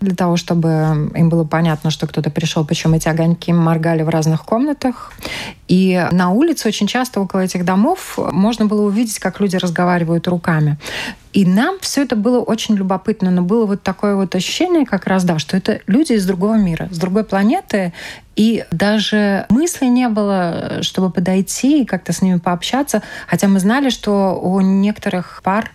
для 0.00 0.14
того, 0.14 0.23
чтобы 0.36 1.10
им 1.14 1.28
было 1.28 1.44
понятно, 1.44 1.90
что 1.90 2.06
кто-то 2.06 2.30
пришел, 2.30 2.64
причем 2.64 2.94
эти 2.94 3.08
огоньки 3.08 3.52
моргали 3.52 4.02
в 4.02 4.08
разных 4.08 4.44
комнатах. 4.44 5.12
И 5.68 6.06
на 6.12 6.30
улице 6.30 6.68
очень 6.68 6.86
часто 6.86 7.20
около 7.20 7.40
этих 7.40 7.64
домов 7.64 8.18
можно 8.18 8.66
было 8.66 8.82
увидеть, 8.82 9.18
как 9.18 9.40
люди 9.40 9.56
разговаривают 9.56 10.28
руками. 10.28 10.78
И 11.32 11.44
нам 11.44 11.78
все 11.80 12.02
это 12.02 12.14
было 12.16 12.40
очень 12.40 12.76
любопытно, 12.76 13.30
но 13.30 13.42
было 13.42 13.66
вот 13.66 13.82
такое 13.82 14.14
вот 14.14 14.34
ощущение 14.34 14.86
как 14.86 15.06
раз, 15.06 15.24
да, 15.24 15.38
что 15.38 15.56
это 15.56 15.80
люди 15.86 16.12
из 16.12 16.24
другого 16.26 16.54
мира, 16.56 16.88
с 16.92 16.98
другой 16.98 17.24
планеты, 17.24 17.92
и 18.36 18.64
даже 18.70 19.46
мысли 19.48 19.86
не 19.86 20.08
было, 20.08 20.78
чтобы 20.82 21.10
подойти 21.10 21.82
и 21.82 21.84
как-то 21.84 22.12
с 22.12 22.22
ними 22.22 22.38
пообщаться, 22.38 23.02
хотя 23.26 23.48
мы 23.48 23.58
знали, 23.58 23.90
что 23.90 24.38
у 24.40 24.60
некоторых 24.60 25.40
пар 25.42 25.72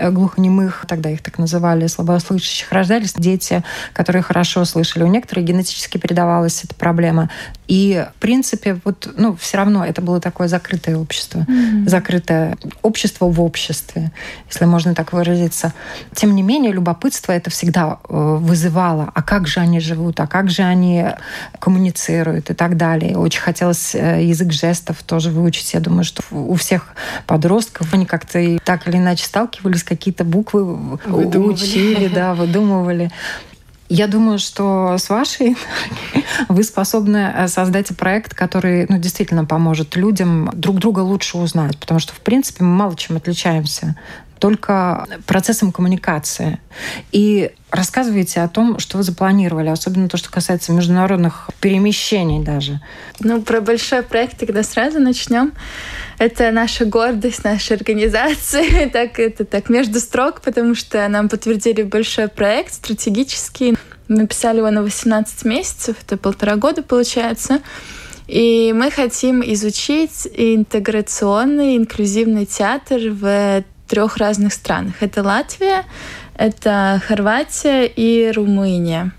глухонемых, 0.00 0.84
тогда 0.88 1.10
их 1.10 1.22
так 1.22 1.38
называли, 1.38 1.86
слабослышащих, 1.86 2.70
рождались 2.72 3.14
дети, 3.14 3.62
которые 3.92 4.22
хорошо 4.22 4.64
слышали. 4.64 5.02
У 5.02 5.08
некоторых 5.08 5.44
генетически 5.44 5.98
передавалась 5.98 6.64
эта 6.64 6.74
проблема. 6.74 7.30
И, 7.68 8.06
в 8.16 8.20
принципе, 8.20 8.78
вот, 8.84 9.12
ну, 9.16 9.36
все 9.36 9.56
равно 9.56 9.84
это 9.84 10.00
было 10.00 10.20
такое 10.20 10.48
закрытое 10.48 10.96
общество. 10.96 11.40
Mm-hmm. 11.40 11.88
Закрытое 11.88 12.58
общество 12.82 13.26
в 13.26 13.40
обществе, 13.40 14.12
если 14.48 14.64
можно 14.66 14.94
так 14.94 15.12
выразиться. 15.12 15.72
Тем 16.14 16.34
не 16.34 16.42
менее, 16.42 16.72
любопытство 16.72 17.32
это 17.32 17.50
всегда 17.50 17.98
э, 18.08 18.36
вызывало. 18.40 19.10
А 19.14 19.22
как 19.22 19.48
же 19.48 19.60
они 19.60 19.80
живут? 19.80 20.20
А 20.20 20.26
как 20.26 20.50
же 20.50 20.62
они 20.62 21.06
коммуницируют? 21.58 22.50
И 22.50 22.54
так 22.54 22.76
далее. 22.76 23.16
Очень 23.16 23.40
хотелось 23.40 23.94
э, 23.94 24.24
язык 24.24 24.52
жестов 24.52 25.02
тоже 25.02 25.30
выучить. 25.30 25.74
Я 25.74 25.80
думаю, 25.80 26.04
что 26.04 26.22
у 26.30 26.54
всех 26.54 26.94
подростков 27.26 27.92
они 27.92 28.06
как-то 28.06 28.58
так 28.64 28.86
или 28.86 28.96
иначе 28.96 29.24
сталкивались, 29.24 29.75
какие-то 29.84 30.24
буквы 30.24 30.64
выдумывали. 30.64 31.54
учили, 31.54 32.08
да, 32.08 32.34
выдумывали. 32.34 33.10
Я 33.88 34.08
думаю, 34.08 34.38
что 34.38 34.96
с 34.98 35.08
вашей 35.08 35.56
вы 36.48 36.64
способны 36.64 37.32
э, 37.34 37.48
создать 37.48 37.96
проект, 37.96 38.34
который 38.34 38.86
ну, 38.88 38.98
действительно 38.98 39.44
поможет 39.44 39.94
людям 39.94 40.50
друг 40.54 40.78
друга 40.78 41.00
лучше 41.00 41.38
узнать, 41.38 41.78
потому 41.78 42.00
что, 42.00 42.12
в 42.12 42.20
принципе, 42.20 42.64
мы 42.64 42.74
мало 42.74 42.96
чем 42.96 43.16
отличаемся 43.16 43.96
только 44.38 45.06
процессом 45.26 45.72
коммуникации. 45.72 46.60
И 47.12 47.52
рассказывайте 47.70 48.40
о 48.40 48.48
том, 48.48 48.78
что 48.78 48.98
вы 48.98 49.02
запланировали, 49.02 49.68
особенно 49.68 50.08
то, 50.08 50.16
что 50.16 50.30
касается 50.30 50.72
международных 50.72 51.50
перемещений 51.60 52.44
даже. 52.44 52.80
Ну, 53.20 53.42
про 53.42 53.60
большой 53.60 54.02
проект 54.02 54.38
тогда 54.38 54.62
сразу 54.62 54.98
начнем. 54.98 55.52
Это 56.18 56.50
наша 56.50 56.84
гордость 56.84 57.44
нашей 57.44 57.76
организации. 57.76 58.88
так, 58.92 59.18
это 59.18 59.44
так 59.44 59.68
между 59.68 60.00
строк, 60.00 60.40
потому 60.40 60.74
что 60.74 61.06
нам 61.08 61.28
подтвердили 61.28 61.82
большой 61.82 62.28
проект 62.28 62.74
стратегический. 62.74 63.76
Мы 64.08 64.26
писали 64.26 64.58
его 64.58 64.70
на 64.70 64.82
18 64.82 65.44
месяцев, 65.44 65.96
это 66.00 66.16
полтора 66.16 66.56
года 66.56 66.82
получается. 66.82 67.60
И 68.26 68.72
мы 68.74 68.90
хотим 68.90 69.40
изучить 69.42 70.26
интеграционный, 70.32 71.76
инклюзивный 71.76 72.44
театр 72.44 73.00
в 73.10 73.64
трех 73.86 74.16
разных 74.16 74.52
странах. 74.52 74.94
Это 75.00 75.22
Латвия, 75.22 75.84
это 76.36 77.00
Хорватия 77.06 77.86
и 77.86 78.30
Румыния. 78.30 79.12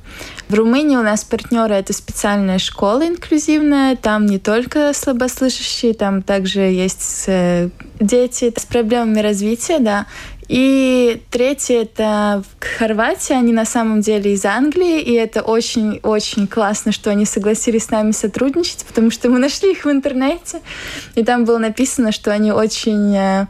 В 0.50 0.54
Румынии 0.54 0.96
у 0.96 1.04
нас 1.04 1.26
партнеры 1.26 1.76
это 1.76 1.92
специальная 1.92 2.58
школа 2.58 3.06
инклюзивная. 3.06 3.98
Там 3.98 4.26
не 4.26 4.40
только 4.40 4.94
слабослышащие, 4.94 5.94
там 5.94 6.22
также 6.22 6.62
есть 6.62 7.26
э, 7.28 7.70
дети 8.00 8.54
с 8.56 8.66
проблемами 8.66 9.20
развития, 9.20 9.80
да. 9.80 10.06
И 10.48 11.22
третье— 11.30 11.82
это 11.82 12.44
Хорватия. 12.60 13.36
Они 13.36 13.52
на 13.52 13.66
самом 13.66 14.00
деле 14.00 14.34
из 14.34 14.46
Англии, 14.46 15.02
и 15.02 15.12
это 15.12 15.42
очень-очень 15.42 16.48
классно, 16.48 16.94
что 16.94 17.10
они 17.10 17.26
согласились 17.26 17.86
с 17.86 17.90
нами 17.90 18.12
сотрудничать, 18.12 18.86
потому 18.88 19.12
что 19.12 19.30
мы 19.30 19.40
нашли 19.40 19.72
их 19.72 19.84
в 19.84 19.92
интернете, 19.92 20.62
и 21.16 21.24
там 21.26 21.44
было 21.44 21.58
написано, 21.58 22.14
что 22.14 22.32
они 22.32 22.54
очень 22.54 23.14
э, 23.14 23.48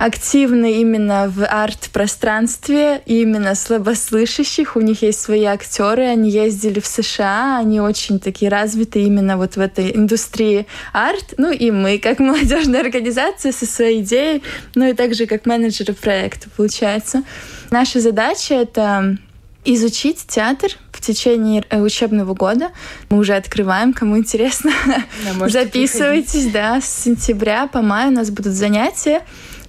активны 0.00 0.80
именно 0.80 1.28
в 1.28 1.44
арт-пространстве, 1.44 3.02
именно 3.04 3.54
слабослышащих. 3.54 4.74
У 4.74 4.80
них 4.80 5.02
есть 5.02 5.20
свои 5.20 5.44
актеры, 5.44 6.04
они 6.04 6.30
ездили 6.30 6.80
в 6.80 6.86
США, 6.86 7.58
они 7.58 7.82
очень 7.82 8.18
такие 8.18 8.50
развиты 8.50 9.02
именно 9.02 9.36
вот 9.36 9.56
в 9.56 9.60
этой 9.60 9.94
индустрии 9.94 10.66
арт. 10.94 11.34
Ну 11.36 11.52
и 11.52 11.70
мы, 11.70 11.98
как 11.98 12.18
молодежная 12.30 12.80
организация 12.80 13.52
со 13.52 13.66
своей 13.66 14.00
идеей, 14.00 14.42
ну 14.74 14.88
и 14.88 14.94
также 14.94 15.26
как 15.26 15.44
менеджеры 15.44 15.92
проекта, 15.92 16.48
получается. 16.56 17.22
Наша 17.70 18.00
задача— 18.00 18.54
это 18.56 19.18
изучить 19.66 20.24
театр 20.26 20.70
в 20.92 21.02
течение 21.02 21.62
э, 21.68 21.78
учебного 21.78 22.32
года. 22.32 22.70
Мы 23.10 23.18
уже 23.18 23.34
открываем, 23.34 23.92
кому 23.92 24.16
интересно. 24.16 24.72
Да, 24.86 25.48
Записывайтесь, 25.48 26.30
приходить. 26.30 26.52
да, 26.54 26.80
с 26.80 27.02
сентября 27.04 27.66
по 27.66 27.82
май 27.82 28.08
у 28.08 28.12
нас 28.12 28.30
будут 28.30 28.54
занятия. 28.54 29.20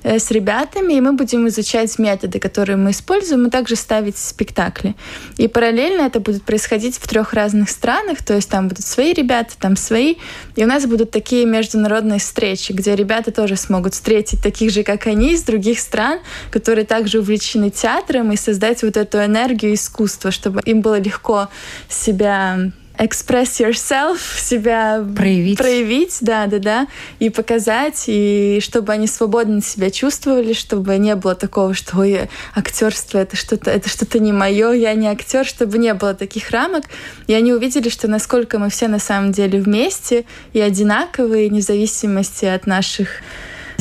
Э, 0.03 0.17
с 0.17 0.31
ребятами, 0.31 0.93
и 0.93 1.01
мы 1.01 1.13
будем 1.13 1.47
изучать 1.47 1.99
методы, 1.99 2.39
которые 2.39 2.75
мы 2.75 2.89
используем, 2.89 3.47
и 3.47 3.49
также 3.51 3.75
ставить 3.75 4.17
спектакли. 4.17 4.95
И 5.37 5.47
параллельно 5.47 6.01
это 6.01 6.19
будет 6.19 6.43
происходить 6.43 6.97
в 6.97 7.07
трех 7.07 7.33
разных 7.33 7.69
странах, 7.69 8.23
то 8.23 8.33
есть 8.33 8.49
там 8.49 8.67
будут 8.67 8.83
свои 8.83 9.13
ребята, 9.13 9.53
там 9.59 9.75
свои, 9.75 10.15
и 10.55 10.63
у 10.63 10.67
нас 10.67 10.87
будут 10.87 11.11
такие 11.11 11.45
международные 11.45 12.19
встречи, 12.19 12.71
где 12.71 12.95
ребята 12.95 13.31
тоже 13.31 13.55
смогут 13.55 13.93
встретить 13.93 14.41
таких 14.41 14.71
же, 14.71 14.83
как 14.83 15.05
они, 15.05 15.33
из 15.33 15.43
других 15.43 15.79
стран, 15.79 16.19
которые 16.49 16.85
также 16.85 17.19
увлечены 17.19 17.69
театром, 17.69 18.31
и 18.31 18.37
создать 18.37 18.81
вот 18.81 18.97
эту 18.97 19.23
энергию 19.23 19.75
искусства, 19.75 20.31
чтобы 20.31 20.61
им 20.65 20.81
было 20.81 20.99
легко 20.99 21.49
себя 21.89 22.71
express 23.01 23.59
yourself, 23.59 24.19
себя 24.37 25.03
проявить. 25.15 25.57
проявить, 25.57 26.17
да, 26.21 26.45
да, 26.45 26.59
да, 26.59 26.87
и 27.19 27.29
показать, 27.29 28.03
и 28.07 28.59
чтобы 28.61 28.93
они 28.93 29.07
свободно 29.07 29.61
себя 29.61 29.89
чувствовали, 29.89 30.53
чтобы 30.53 30.97
не 30.97 31.15
было 31.15 31.33
такого, 31.33 31.73
что 31.73 31.97
ой, 31.99 32.29
актерство 32.55 33.17
это 33.17 33.35
что-то, 33.35 33.71
это 33.71 33.89
что-то 33.89 34.19
не 34.19 34.31
мое, 34.31 34.71
я 34.73 34.93
не 34.93 35.07
актер, 35.07 35.45
чтобы 35.45 35.79
не 35.79 35.93
было 35.95 36.13
таких 36.13 36.51
рамок. 36.51 36.85
И 37.25 37.33
они 37.33 37.53
увидели, 37.53 37.89
что 37.89 38.07
насколько 38.07 38.59
мы 38.59 38.69
все 38.69 38.87
на 38.87 38.99
самом 38.99 39.31
деле 39.31 39.59
вместе 39.59 40.25
и 40.53 40.61
одинаковые, 40.61 41.49
вне 41.49 41.61
зависимости 41.61 42.45
от 42.45 42.67
наших 42.67 43.21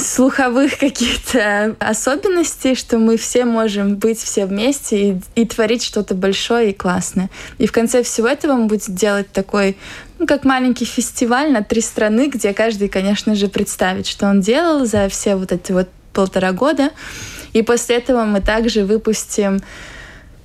слуховых 0.01 0.79
каких-то 0.79 1.77
особенностей, 1.79 2.75
что 2.75 2.99
мы 2.99 3.17
все 3.17 3.45
можем 3.45 3.97
быть 3.97 4.19
все 4.19 4.47
вместе 4.47 5.11
и, 5.11 5.21
и 5.35 5.47
творить 5.47 5.85
что-то 5.85 6.15
большое 6.15 6.71
и 6.71 6.75
классное. 6.75 7.31
И 7.59 7.67
в 7.67 7.73
конце 7.73 8.03
всего 8.03 8.29
этого 8.29 8.55
мы 8.55 8.67
будем 8.67 8.95
делать 8.95 9.31
такой 9.31 9.77
ну, 10.19 10.27
как 10.27 10.45
маленький 10.45 10.85
фестиваль 10.85 11.53
на 11.53 11.63
три 11.63 11.81
страны, 11.81 12.29
где 12.29 12.53
каждый, 12.53 12.89
конечно 12.89 13.35
же, 13.35 13.49
представит, 13.49 14.07
что 14.07 14.27
он 14.27 14.41
делал 14.41 14.85
за 14.85 15.09
все 15.09 15.37
вот 15.37 15.53
эти 15.53 15.73
вот 15.73 15.89
полтора 16.13 16.53
года. 16.53 16.91
И 17.53 17.63
после 17.63 17.97
этого 17.97 18.25
мы 18.25 18.41
также 18.41 18.85
выпустим 18.85 19.61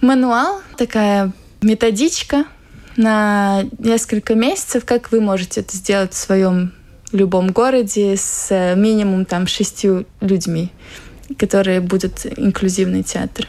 мануал, 0.01 0.61
такая 0.77 1.31
методичка 1.61 2.45
на 2.95 3.63
несколько 3.79 4.35
месяцев, 4.35 4.85
как 4.85 5.11
вы 5.11 5.19
можете 5.19 5.61
это 5.61 5.75
сделать 5.75 6.13
в 6.13 6.17
своем 6.17 6.71
в 7.15 7.17
любом 7.17 7.51
городе 7.51 8.17
с 8.17 8.47
э, 8.51 8.75
минимум 8.75 9.23
там 9.23 9.47
шестью 9.47 10.05
людьми, 10.19 10.69
которые 11.37 11.79
будут 11.79 12.25
инклюзивный 12.25 13.03
театр. 13.03 13.47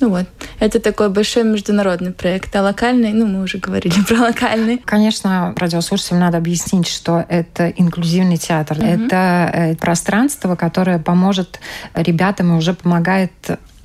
Ну 0.00 0.10
вот, 0.10 0.26
это 0.60 0.78
такой 0.80 1.08
большой 1.08 1.44
международный 1.44 2.12
проект. 2.12 2.54
А 2.54 2.62
локальный, 2.62 3.14
ну, 3.14 3.26
мы 3.26 3.42
уже 3.42 3.56
говорили 3.56 3.94
про 4.08 4.18
локальный. 4.18 4.82
Конечно, 4.84 5.54
радиослушателям 5.56 6.20
надо 6.20 6.36
объяснить, 6.36 6.86
что 6.86 7.24
это 7.26 7.70
инклюзивный 7.70 8.36
театр. 8.36 8.76
Mm-hmm. 8.76 9.06
Это 9.06 9.50
э, 9.54 9.76
пространство, 9.76 10.54
которое 10.54 10.98
поможет 10.98 11.58
ребятам 11.94 12.52
и 12.52 12.58
уже 12.58 12.74
помогает 12.74 13.32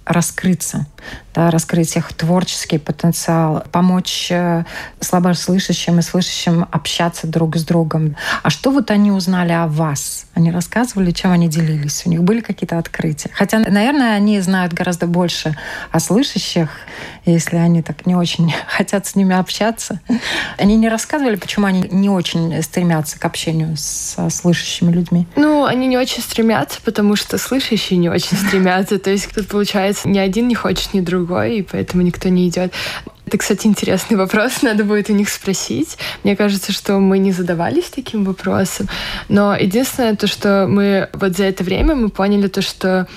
раскрыться 0.06 0.88
да, 1.34 1.50
раскрыть 1.50 1.96
их 1.96 2.14
творческий 2.14 2.78
потенциал, 2.78 3.64
помочь 3.72 4.28
э, 4.32 4.66
слабослышащим 5.00 6.00
и 6.00 6.02
слышащим 6.02 6.68
общаться 6.72 7.26
друг 7.26 7.56
с 7.56 7.64
другом. 7.64 8.16
А 8.44 8.50
что 8.50 8.72
вот 8.72 8.92
они 8.92 9.12
узнали 9.12 9.54
о 9.54 9.68
вас? 9.68 10.26
Они 10.34 10.52
рассказывали, 10.52 11.12
чем 11.12 11.32
они 11.32 11.48
делились? 11.48 12.04
У 12.06 12.10
них 12.10 12.24
были 12.24 12.42
какие-то 12.42 12.78
открытия? 12.78 13.30
Хотя, 13.34 13.60
наверное, 13.60 14.16
они 14.16 14.40
знают 14.42 14.74
гораздо 14.74 15.08
больше 15.08 15.56
о 15.92 16.00
слышащих, 16.00 16.70
если 17.26 17.58
они 17.58 17.82
так 17.82 18.06
не 18.06 18.16
очень 18.16 18.54
хотят 18.68 19.08
с 19.08 19.16
ними 19.16 19.36
общаться. 19.36 20.02
Они 20.58 20.76
не 20.76 20.90
рассказывали, 20.90 21.36
почему 21.36 21.66
они 21.66 21.88
не 21.92 22.10
очень 22.10 22.62
стремятся 22.62 23.18
к 23.18 23.24
общению 23.24 23.78
со 23.78 24.30
слышащими 24.30 24.92
людьми? 24.92 25.28
Ну, 25.38 25.64
они 25.64 25.88
не 25.88 25.98
очень 25.98 26.22
стремятся, 26.22 26.80
потому 26.84 27.16
что 27.16 27.38
слышащие 27.38 27.98
не 27.98 28.10
очень 28.10 28.36
стремятся. 28.36 29.00
То 29.00 29.12
есть 29.12 29.30
тут, 29.34 29.54
получается, 29.92 30.10
ни 30.10 30.20
один 30.20 30.48
не 30.48 30.56
хочет, 30.56 30.94
ни 30.94 31.02
другой, 31.02 31.58
и 31.58 31.62
поэтому 31.62 32.04
никто 32.04 32.30
не 32.30 32.48
идет. 32.48 32.74
Это, 33.26 33.38
кстати, 33.38 33.68
интересный 33.68 34.18
вопрос, 34.18 34.62
надо 34.62 34.84
будет 34.84 35.10
у 35.10 35.14
них 35.14 35.30
спросить. 35.30 35.98
Мне 36.24 36.36
кажется, 36.36 36.72
что 36.72 37.00
мы 37.00 37.18
не 37.20 37.32
задавались 37.32 37.90
таким 37.90 38.24
вопросом. 38.24 38.88
Но 39.30 39.56
единственное 39.56 40.16
то, 40.16 40.28
что 40.28 40.68
мы 40.68 41.10
вот 41.14 41.38
за 41.38 41.46
это 41.46 41.64
время 41.64 41.96
мы 41.96 42.10
поняли 42.10 42.48
то, 42.48 42.62
что 42.62 43.08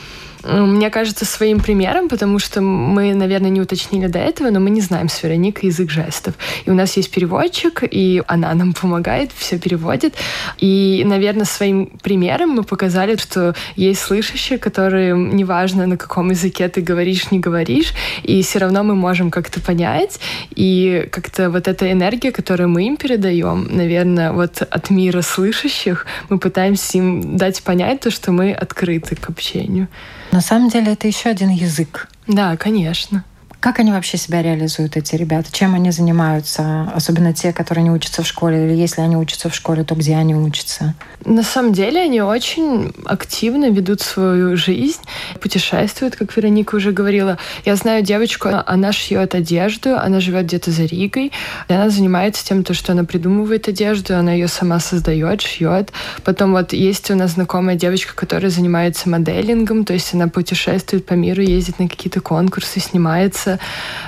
мне 0.45 0.91
кажется, 0.91 1.25
своим 1.25 1.61
примером, 1.61 2.09
потому 2.09 2.39
что 2.39 2.61
мы, 2.61 3.15
наверное, 3.15 3.51
не 3.51 3.61
уточнили 3.61 4.07
до 4.07 4.19
этого, 4.19 4.51
но 4.51 4.61
мы 4.61 4.71
не 4.71 4.81
знаем 4.81 5.09
с 5.09 5.23
Вероникой 5.23 5.71
язык 5.71 5.91
жестов. 5.91 6.35
И 6.67 6.71
у 6.71 6.75
нас 6.75 6.97
есть 6.97 7.11
переводчик, 7.11 7.83
и 7.91 8.23
она 8.27 8.53
нам 8.55 8.73
помогает, 8.73 9.31
все 9.37 9.59
переводит. 9.59 10.15
И, 10.59 11.03
наверное, 11.07 11.47
своим 11.47 11.87
примером 12.03 12.51
мы 12.51 12.63
показали, 12.63 13.17
что 13.17 13.55
есть 13.77 14.01
слышащие, 14.01 14.59
которые, 14.59 15.17
неважно, 15.17 15.87
на 15.87 15.97
каком 15.97 16.31
языке 16.31 16.69
ты 16.69 16.81
говоришь, 16.83 17.31
не 17.31 17.41
говоришь, 17.41 17.95
и 18.23 18.43
все 18.43 18.59
равно 18.59 18.83
мы 18.83 18.95
можем 18.95 19.31
как-то 19.31 19.61
понять. 19.61 20.21
И 20.55 21.09
как-то 21.11 21.51
вот 21.51 21.69
эта 21.69 21.91
энергия, 21.91 22.33
которую 22.33 22.69
мы 22.69 22.87
им 22.87 22.97
передаем, 22.97 23.69
наверное, 23.71 24.33
вот 24.33 24.61
от 24.63 24.91
мира 24.91 25.23
слышащих, 25.23 26.07
мы 26.29 26.39
пытаемся 26.39 26.99
им 26.99 27.37
дать 27.37 27.63
понять 27.63 28.01
то, 28.01 28.11
что 28.11 28.33
мы 28.33 28.53
открыты 28.53 29.17
к 29.17 29.31
общению. 29.31 29.89
На 30.35 30.41
самом 30.41 30.69
деле 30.69 30.95
это 30.95 31.07
еще 31.07 31.29
один 31.29 31.49
язык. 31.51 32.09
Да, 32.27 32.57
конечно. 32.57 33.23
Как 33.65 33.79
они 33.79 33.93
вообще 33.93 34.19
себя 34.19 34.43
реализуют, 34.43 34.99
эти 34.99 35.17
ребята? 35.17 35.51
Чем 35.51 35.75
они 35.75 35.91
занимаются? 35.91 36.83
Особенно 36.95 37.33
те, 37.33 37.51
которые 37.55 37.83
не 37.83 37.91
учатся 37.91 38.23
в 38.23 38.27
школе. 38.27 38.67
Или 38.67 38.75
если 38.75 39.01
они 39.01 39.17
учатся 39.17 39.49
в 39.49 39.55
школе, 39.55 39.85
то 39.85 39.95
где 39.95 40.17
они 40.17 40.35
учатся? 40.35 40.95
На 41.25 41.43
самом 41.43 41.73
деле 41.73 42.03
они 42.03 42.21
очень 42.21 42.93
активно 43.07 43.71
ведут 43.71 44.03
свою 44.03 44.59
жизнь, 44.59 45.01
путешествуют, 45.41 46.17
как 46.17 46.37
Вероника 46.37 46.75
уже 46.75 46.93
говорила. 46.93 47.39
Я 47.65 47.77
знаю 47.77 48.03
девочку, 48.03 48.51
она 48.67 48.93
шьет 48.93 49.35
одежду, 49.35 49.97
она 49.97 50.21
живет 50.21 50.45
где-то 50.45 50.71
за 50.71 50.85
Ригой, 50.85 51.33
и 51.69 51.73
она 51.73 51.89
занимается 51.89 52.45
тем, 52.45 52.65
то, 52.65 52.75
что 52.75 52.93
она 52.93 53.05
придумывает 53.05 53.67
одежду, 53.69 54.15
она 54.15 54.35
ее 54.35 54.49
сама 54.49 54.79
создает, 54.79 55.41
шьет. 55.41 55.91
Потом 56.25 56.53
вот 56.53 56.75
есть 56.75 57.11
у 57.11 57.15
нас 57.15 57.31
знакомая 57.31 57.77
девочка, 57.77 58.15
которая 58.15 58.51
занимается 58.51 59.09
моделингом, 59.09 59.87
то 59.87 59.95
есть 59.95 60.13
она 60.13 60.29
путешествует 60.29 61.07
по 61.07 61.15
миру, 61.15 61.41
ездит 61.41 61.79
на 61.79 61.89
какие-то 61.89 62.21
конкурсы, 62.21 62.81
снимается 62.81 63.54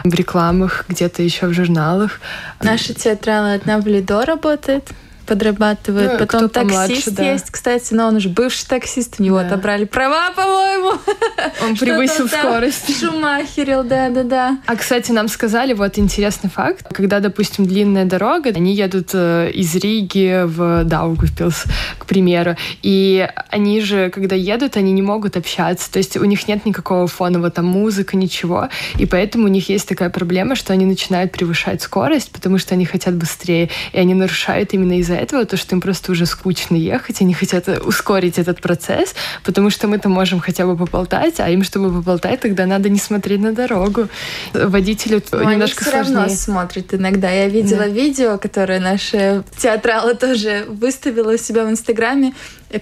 в 0.05 0.15
рекламах, 0.15 0.85
где-то 0.89 1.23
еще 1.23 1.47
в 1.47 1.53
журналах. 1.53 2.21
Наша 2.61 2.95
театрала 2.95 3.55
одна 3.55 3.79
в 3.79 3.87
Лидо 3.87 4.25
работает 4.25 4.91
подрабатывает. 5.27 6.13
Ну, 6.13 6.19
Потом 6.19 6.49
таксист 6.49 7.13
да. 7.15 7.33
есть, 7.33 7.51
кстати, 7.51 7.93
но 7.93 8.07
он 8.07 8.17
уже 8.17 8.29
бывший 8.29 8.67
таксист, 8.67 9.17
у 9.19 9.23
него 9.23 9.41
да. 9.41 9.47
отобрали 9.47 9.85
права, 9.85 10.31
по-моему. 10.35 10.93
Он 11.63 11.77
превысил 11.77 12.29
скорость. 12.29 12.99
Шумахерил, 13.01 13.83
да-да-да. 13.83 14.59
А, 14.67 14.77
кстати, 14.77 15.13
нам 15.13 15.29
сказали, 15.29 15.73
вот 15.73 15.99
интересный 15.99 16.51
факт, 16.51 16.87
когда, 16.93 17.21
допустим, 17.21 17.67
длинная 17.67 18.05
дорога, 18.05 18.51
они 18.51 18.75
едут 18.75 19.11
э, 19.13 19.51
из 19.53 19.75
Риги 19.75 20.45
в 20.45 20.85
Даугавпилс, 20.85 21.65
к 21.99 22.07
примеру, 22.07 22.57
и 22.83 23.29
они 23.51 23.81
же, 23.81 24.11
когда 24.11 24.37
едут, 24.37 24.77
они 24.77 24.93
не 24.93 25.03
могут 25.03 25.37
общаться, 25.37 25.91
то 25.91 25.99
есть 25.99 26.17
у 26.17 26.25
них 26.25 26.47
нет 26.49 26.65
никакого 26.67 27.07
фонового 27.07 27.51
там 27.51 27.67
музыка, 27.67 28.17
ничего, 28.17 28.69
и 28.99 29.07
поэтому 29.07 29.45
у 29.45 29.49
них 29.49 29.69
есть 29.69 29.89
такая 29.89 30.11
проблема, 30.11 30.55
что 30.55 30.73
они 30.73 30.85
начинают 30.85 31.33
превышать 31.33 31.83
скорость, 31.83 32.31
потому 32.31 32.59
что 32.59 32.75
они 32.75 32.85
хотят 32.85 33.15
быстрее, 33.15 33.71
и 33.93 33.99
они 33.99 34.15
нарушают 34.15 34.73
именно 34.73 34.99
из-за 35.01 35.16
этого, 35.17 35.45
то, 35.45 35.57
что 35.57 35.75
им 35.75 35.81
просто 35.81 36.13
уже 36.13 36.27
скучно 36.27 36.77
ехать, 36.77 37.21
они 37.21 37.35
хотят 37.35 37.69
ускорить 37.69 38.39
этот 38.39 38.61
процесс, 38.61 39.15
потому 39.45 39.71
что 39.71 39.89
мы-то 39.89 40.09
можем 40.09 40.41
хотя 40.41 40.67
бы 40.67 40.77
поболтать, 40.77 41.41
а 41.41 41.49
им, 41.49 41.65
чтобы 41.65 41.91
поболтать, 41.91 42.41
тогда 42.41 42.67
надо 42.67 42.89
не 42.89 42.99
смотреть 42.99 43.41
на 43.41 43.53
дорогу. 43.53 44.09
Водителю 44.53 45.23
Но 45.33 45.51
немножко 45.51 45.57
они 45.57 45.91
все 45.91 45.91
сложнее. 45.91 46.17
равно 46.17 46.35
смотрят 46.35 46.95
иногда. 46.95 47.31
Я 47.31 47.49
видела 47.49 47.83
да. 47.83 47.89
видео, 47.89 48.39
которое 48.39 48.81
наша 48.81 49.45
театрала 49.57 50.15
тоже 50.15 50.65
выставила 50.69 51.35
у 51.35 51.39
себя 51.39 51.65
в 51.65 51.71
Инстаграме, 51.71 52.35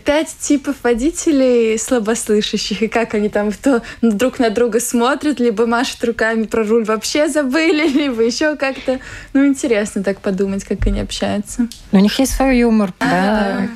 пять 0.04 0.34
типов 0.40 0.76
водителей 0.82 1.78
слабослышащих, 1.78 2.82
и 2.82 2.88
как 2.88 3.14
они 3.14 3.28
там 3.28 3.52
то 3.52 3.82
друг 4.02 4.38
на 4.38 4.50
друга 4.50 4.80
смотрят, 4.80 5.40
либо 5.40 5.66
машут 5.66 6.02
руками 6.04 6.44
про 6.44 6.64
руль 6.64 6.84
вообще 6.84 7.28
забыли, 7.28 7.88
либо 7.94 8.22
еще 8.22 8.56
как-то. 8.56 9.00
Ну, 9.32 9.46
интересно 9.46 10.02
так 10.02 10.20
подумать, 10.20 10.64
как 10.64 10.86
они 10.86 11.00
общаются. 11.00 11.68
Но 11.92 11.98
у 11.98 12.02
них 12.02 12.18
есть 12.18 12.34
свой 12.34 12.58
юмор, 12.58 12.92
да. 13.00 13.68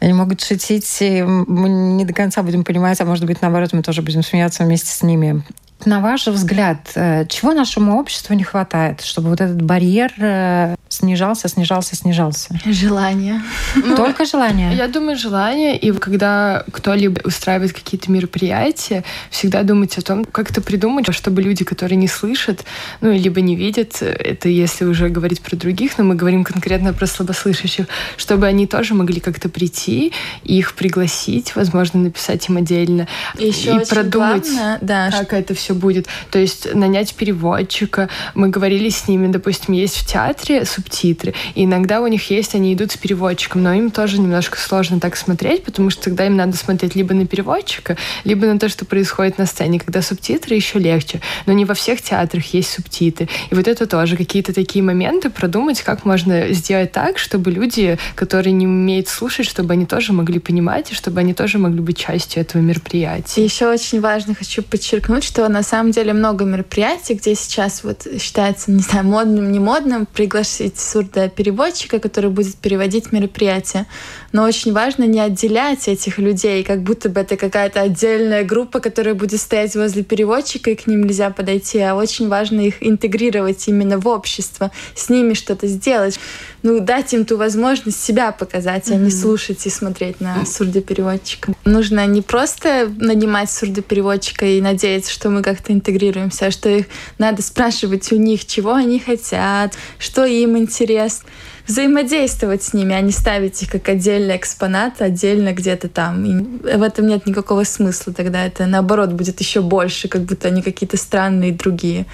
Они 0.00 0.12
могут 0.12 0.42
шутить, 0.42 0.98
и 1.00 1.22
мы 1.22 1.68
не 1.68 2.04
до 2.04 2.12
конца 2.12 2.42
будем 2.42 2.62
понимать, 2.62 3.00
а 3.00 3.06
может 3.06 3.24
быть, 3.24 3.40
наоборот, 3.40 3.72
мы 3.72 3.82
тоже 3.82 4.02
будем 4.02 4.22
смеяться 4.22 4.62
вместе 4.62 4.90
с 4.90 5.02
ними. 5.02 5.42
На 5.86 6.00
ваш 6.00 6.26
взгляд, 6.28 6.92
э, 6.94 7.26
чего 7.28 7.52
нашему 7.52 7.98
обществу 7.98 8.34
не 8.34 8.42
хватает, 8.42 9.02
чтобы 9.02 9.28
вот 9.28 9.40
этот 9.40 9.60
барьер 9.60 10.12
э, 10.18 10.76
снижался, 10.88 11.48
снижался, 11.48 11.94
снижался? 11.94 12.58
Желание. 12.64 13.42
Ну, 13.74 13.94
Только 13.96 14.24
желание? 14.24 14.74
Я 14.74 14.88
думаю, 14.88 15.18
желание. 15.18 15.76
И 15.76 15.92
когда 15.92 16.64
кто-либо 16.72 17.20
устраивает 17.24 17.72
какие-то 17.72 18.10
мероприятия, 18.10 19.04
всегда 19.30 19.62
думать 19.62 19.98
о 19.98 20.02
том, 20.02 20.24
как 20.24 20.50
это 20.50 20.62
придумать, 20.62 21.12
чтобы 21.12 21.42
люди, 21.42 21.64
которые 21.64 21.96
не 21.96 22.08
слышат, 22.08 22.64
ну, 23.02 23.12
либо 23.12 23.42
не 23.42 23.54
видят, 23.54 24.00
это 24.00 24.48
если 24.48 24.86
уже 24.86 25.10
говорить 25.10 25.42
про 25.42 25.56
других, 25.56 25.98
но 25.98 26.04
мы 26.04 26.14
говорим 26.14 26.44
конкретно 26.44 26.94
про 26.94 27.06
слабослышащих, 27.06 27.86
чтобы 28.16 28.46
они 28.46 28.66
тоже 28.66 28.94
могли 28.94 29.20
как-то 29.20 29.50
прийти, 29.50 30.12
их 30.44 30.74
пригласить, 30.74 31.54
возможно, 31.56 32.00
написать 32.00 32.48
им 32.48 32.56
отдельно. 32.56 33.06
И, 33.38 33.48
еще 33.48 33.76
и 33.76 33.84
продумать, 33.84 34.44
главное, 34.44 34.78
да, 34.80 35.10
как 35.10 35.34
это 35.34 35.54
все 35.54 35.63
будет. 35.72 36.06
То 36.30 36.38
есть 36.38 36.74
нанять 36.74 37.14
переводчика. 37.14 38.08
Мы 38.34 38.48
говорили 38.48 38.88
с 38.88 39.08
ними, 39.08 39.30
допустим, 39.32 39.72
есть 39.74 39.96
в 39.96 40.06
театре 40.06 40.64
субтитры. 40.64 41.34
И 41.54 41.64
иногда 41.64 42.00
у 42.00 42.06
них 42.06 42.30
есть, 42.30 42.54
они 42.54 42.74
идут 42.74 42.92
с 42.92 42.96
переводчиком, 42.96 43.62
но 43.62 43.72
им 43.72 43.90
тоже 43.90 44.20
немножко 44.20 44.58
сложно 44.58 45.00
так 45.00 45.16
смотреть, 45.16 45.64
потому 45.64 45.90
что 45.90 46.02
тогда 46.02 46.26
им 46.26 46.36
надо 46.36 46.56
смотреть 46.56 46.94
либо 46.94 47.14
на 47.14 47.26
переводчика, 47.26 47.96
либо 48.24 48.46
на 48.46 48.58
то, 48.58 48.68
что 48.68 48.84
происходит 48.84 49.38
на 49.38 49.46
сцене. 49.46 49.80
Когда 49.80 50.02
субтитры 50.02 50.54
еще 50.54 50.78
легче. 50.78 51.20
Но 51.46 51.52
не 51.52 51.64
во 51.64 51.74
всех 51.74 52.02
театрах 52.02 52.44
есть 52.52 52.70
субтитры. 52.70 53.28
И 53.50 53.54
вот 53.54 53.68
это 53.68 53.86
тоже 53.86 54.16
какие-то 54.16 54.52
такие 54.52 54.82
моменты 54.82 55.30
продумать, 55.30 55.82
как 55.82 56.04
можно 56.04 56.52
сделать 56.52 56.92
так, 56.92 57.18
чтобы 57.18 57.50
люди, 57.50 57.98
которые 58.14 58.52
не 58.52 58.66
умеют 58.66 59.08
слушать, 59.08 59.46
чтобы 59.46 59.72
они 59.72 59.86
тоже 59.86 60.12
могли 60.12 60.38
понимать, 60.38 60.90
и 60.92 60.94
чтобы 60.94 61.20
они 61.20 61.34
тоже 61.34 61.58
могли 61.58 61.80
быть 61.80 61.98
частью 61.98 62.42
этого 62.42 62.60
мероприятия. 62.60 63.40
И 63.40 63.44
еще 63.44 63.68
очень 63.68 64.00
важно 64.00 64.34
хочу 64.34 64.62
подчеркнуть, 64.62 65.24
что 65.24 65.46
на 65.54 65.62
самом 65.62 65.92
деле 65.92 66.12
много 66.12 66.44
мероприятий, 66.44 67.14
где 67.14 67.36
сейчас 67.36 67.84
вот 67.84 68.08
считается, 68.20 68.72
не 68.72 68.82
знаю, 68.82 69.06
модным, 69.06 69.52
не 69.52 69.60
модным 69.60 70.04
пригласить 70.04 70.80
сурдопереводчика, 70.80 72.00
который 72.00 72.28
будет 72.28 72.56
переводить 72.56 73.12
мероприятие. 73.12 73.86
Но 74.32 74.42
очень 74.42 74.72
важно 74.72 75.04
не 75.04 75.20
отделять 75.20 75.86
этих 75.86 76.18
людей, 76.18 76.64
как 76.64 76.82
будто 76.82 77.08
бы 77.08 77.20
это 77.20 77.36
какая-то 77.36 77.82
отдельная 77.82 78.42
группа, 78.42 78.80
которая 78.80 79.14
будет 79.14 79.40
стоять 79.40 79.76
возле 79.76 80.02
переводчика, 80.02 80.72
и 80.72 80.74
к 80.74 80.88
ним 80.88 81.04
нельзя 81.04 81.30
подойти, 81.30 81.78
а 81.78 81.94
очень 81.94 82.28
важно 82.28 82.60
их 82.60 82.74
интегрировать 82.80 83.68
именно 83.68 83.96
в 83.98 84.08
общество, 84.08 84.72
с 84.96 85.08
ними 85.08 85.34
что-то 85.34 85.68
сделать. 85.68 86.18
Ну, 86.64 86.80
дать 86.80 87.14
им 87.14 87.24
ту 87.24 87.36
возможность 87.36 88.02
себя 88.02 88.32
показать, 88.32 88.88
mm-hmm. 88.88 88.94
а 88.94 88.98
не 88.98 89.10
слушать 89.12 89.64
и 89.66 89.70
смотреть 89.70 90.20
на 90.20 90.44
сурдопереводчика. 90.44 91.52
Нужно 91.64 92.04
не 92.06 92.22
просто 92.22 92.92
нанимать 92.98 93.50
сурдопереводчика 93.52 94.46
и 94.46 94.60
надеяться, 94.60 95.12
что 95.12 95.30
мы 95.30 95.43
как-то 95.44 95.72
интегрируемся, 95.72 96.50
что 96.50 96.68
их 96.70 96.86
надо 97.18 97.42
спрашивать 97.42 98.10
у 98.12 98.16
них, 98.16 98.46
чего 98.46 98.72
они 98.72 98.98
хотят, 98.98 99.74
что 99.98 100.24
им 100.24 100.56
интересно 100.56 101.28
взаимодействовать 101.66 102.62
с 102.62 102.74
ними, 102.74 102.94
а 102.94 103.00
не 103.00 103.12
ставить 103.12 103.62
их 103.62 103.70
как 103.70 103.88
отдельный 103.88 104.36
экспонат, 104.36 105.00
отдельно 105.00 105.52
где-то 105.52 105.88
там. 105.88 106.24
И 106.24 106.76
в 106.76 106.82
этом 106.82 107.06
нет 107.06 107.26
никакого 107.26 107.64
смысла. 107.64 108.12
Тогда 108.12 108.44
это, 108.44 108.66
наоборот, 108.66 109.12
будет 109.12 109.40
еще 109.40 109.62
больше, 109.62 110.08
как 110.08 110.22
будто 110.22 110.48
они 110.48 110.62
какие-то 110.62 110.96
странные 110.96 111.52
другие. 111.52 112.06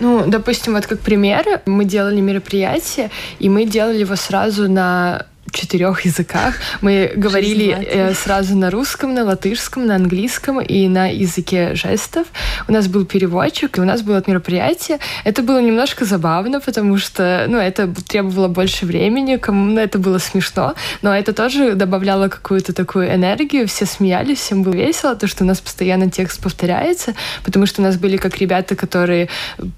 Ну, 0.00 0.24
допустим, 0.26 0.74
вот 0.74 0.86
как 0.86 1.00
пример, 1.00 1.62
мы 1.64 1.84
делали 1.84 2.20
мероприятие, 2.20 3.10
и 3.38 3.48
мы 3.48 3.66
делали 3.66 3.98
его 3.98 4.16
сразу 4.16 4.68
на 4.68 5.26
четырех 5.52 6.04
языках. 6.04 6.54
Мы 6.80 7.12
говорили 7.14 7.68
э, 7.70 8.14
сразу 8.14 8.56
на 8.56 8.70
русском, 8.70 9.14
на 9.14 9.24
латышском, 9.24 9.86
на 9.86 9.96
английском 9.96 10.60
и 10.60 10.88
на 10.88 11.06
языке 11.06 11.74
жестов. 11.74 12.26
У 12.68 12.72
нас 12.72 12.88
был 12.88 13.04
переводчик, 13.04 13.78
и 13.78 13.80
у 13.80 13.84
нас 13.84 14.02
было 14.02 14.22
мероприятие. 14.26 14.98
Это 15.24 15.42
было 15.42 15.60
немножко 15.60 16.04
забавно, 16.04 16.60
потому 16.60 16.98
что 16.98 17.46
ну, 17.48 17.58
это 17.58 17.92
требовало 18.08 18.48
больше 18.48 18.86
времени, 18.86 19.36
кому 19.36 19.72
ну, 19.72 19.80
это 19.80 19.98
было 19.98 20.18
смешно, 20.18 20.74
но 21.02 21.14
это 21.14 21.32
тоже 21.32 21.74
добавляло 21.74 22.28
какую-то 22.28 22.72
такую 22.72 23.14
энергию. 23.14 23.68
Все 23.68 23.86
смеялись, 23.86 24.38
всем 24.38 24.62
было 24.62 24.72
весело, 24.72 25.14
то, 25.16 25.26
что 25.26 25.44
у 25.44 25.46
нас 25.46 25.60
постоянно 25.60 26.10
текст 26.10 26.42
повторяется, 26.42 27.14
потому 27.44 27.66
что 27.66 27.82
у 27.82 27.84
нас 27.84 27.96
были 27.96 28.16
как 28.16 28.38
ребята, 28.38 28.74
которые 28.74 29.28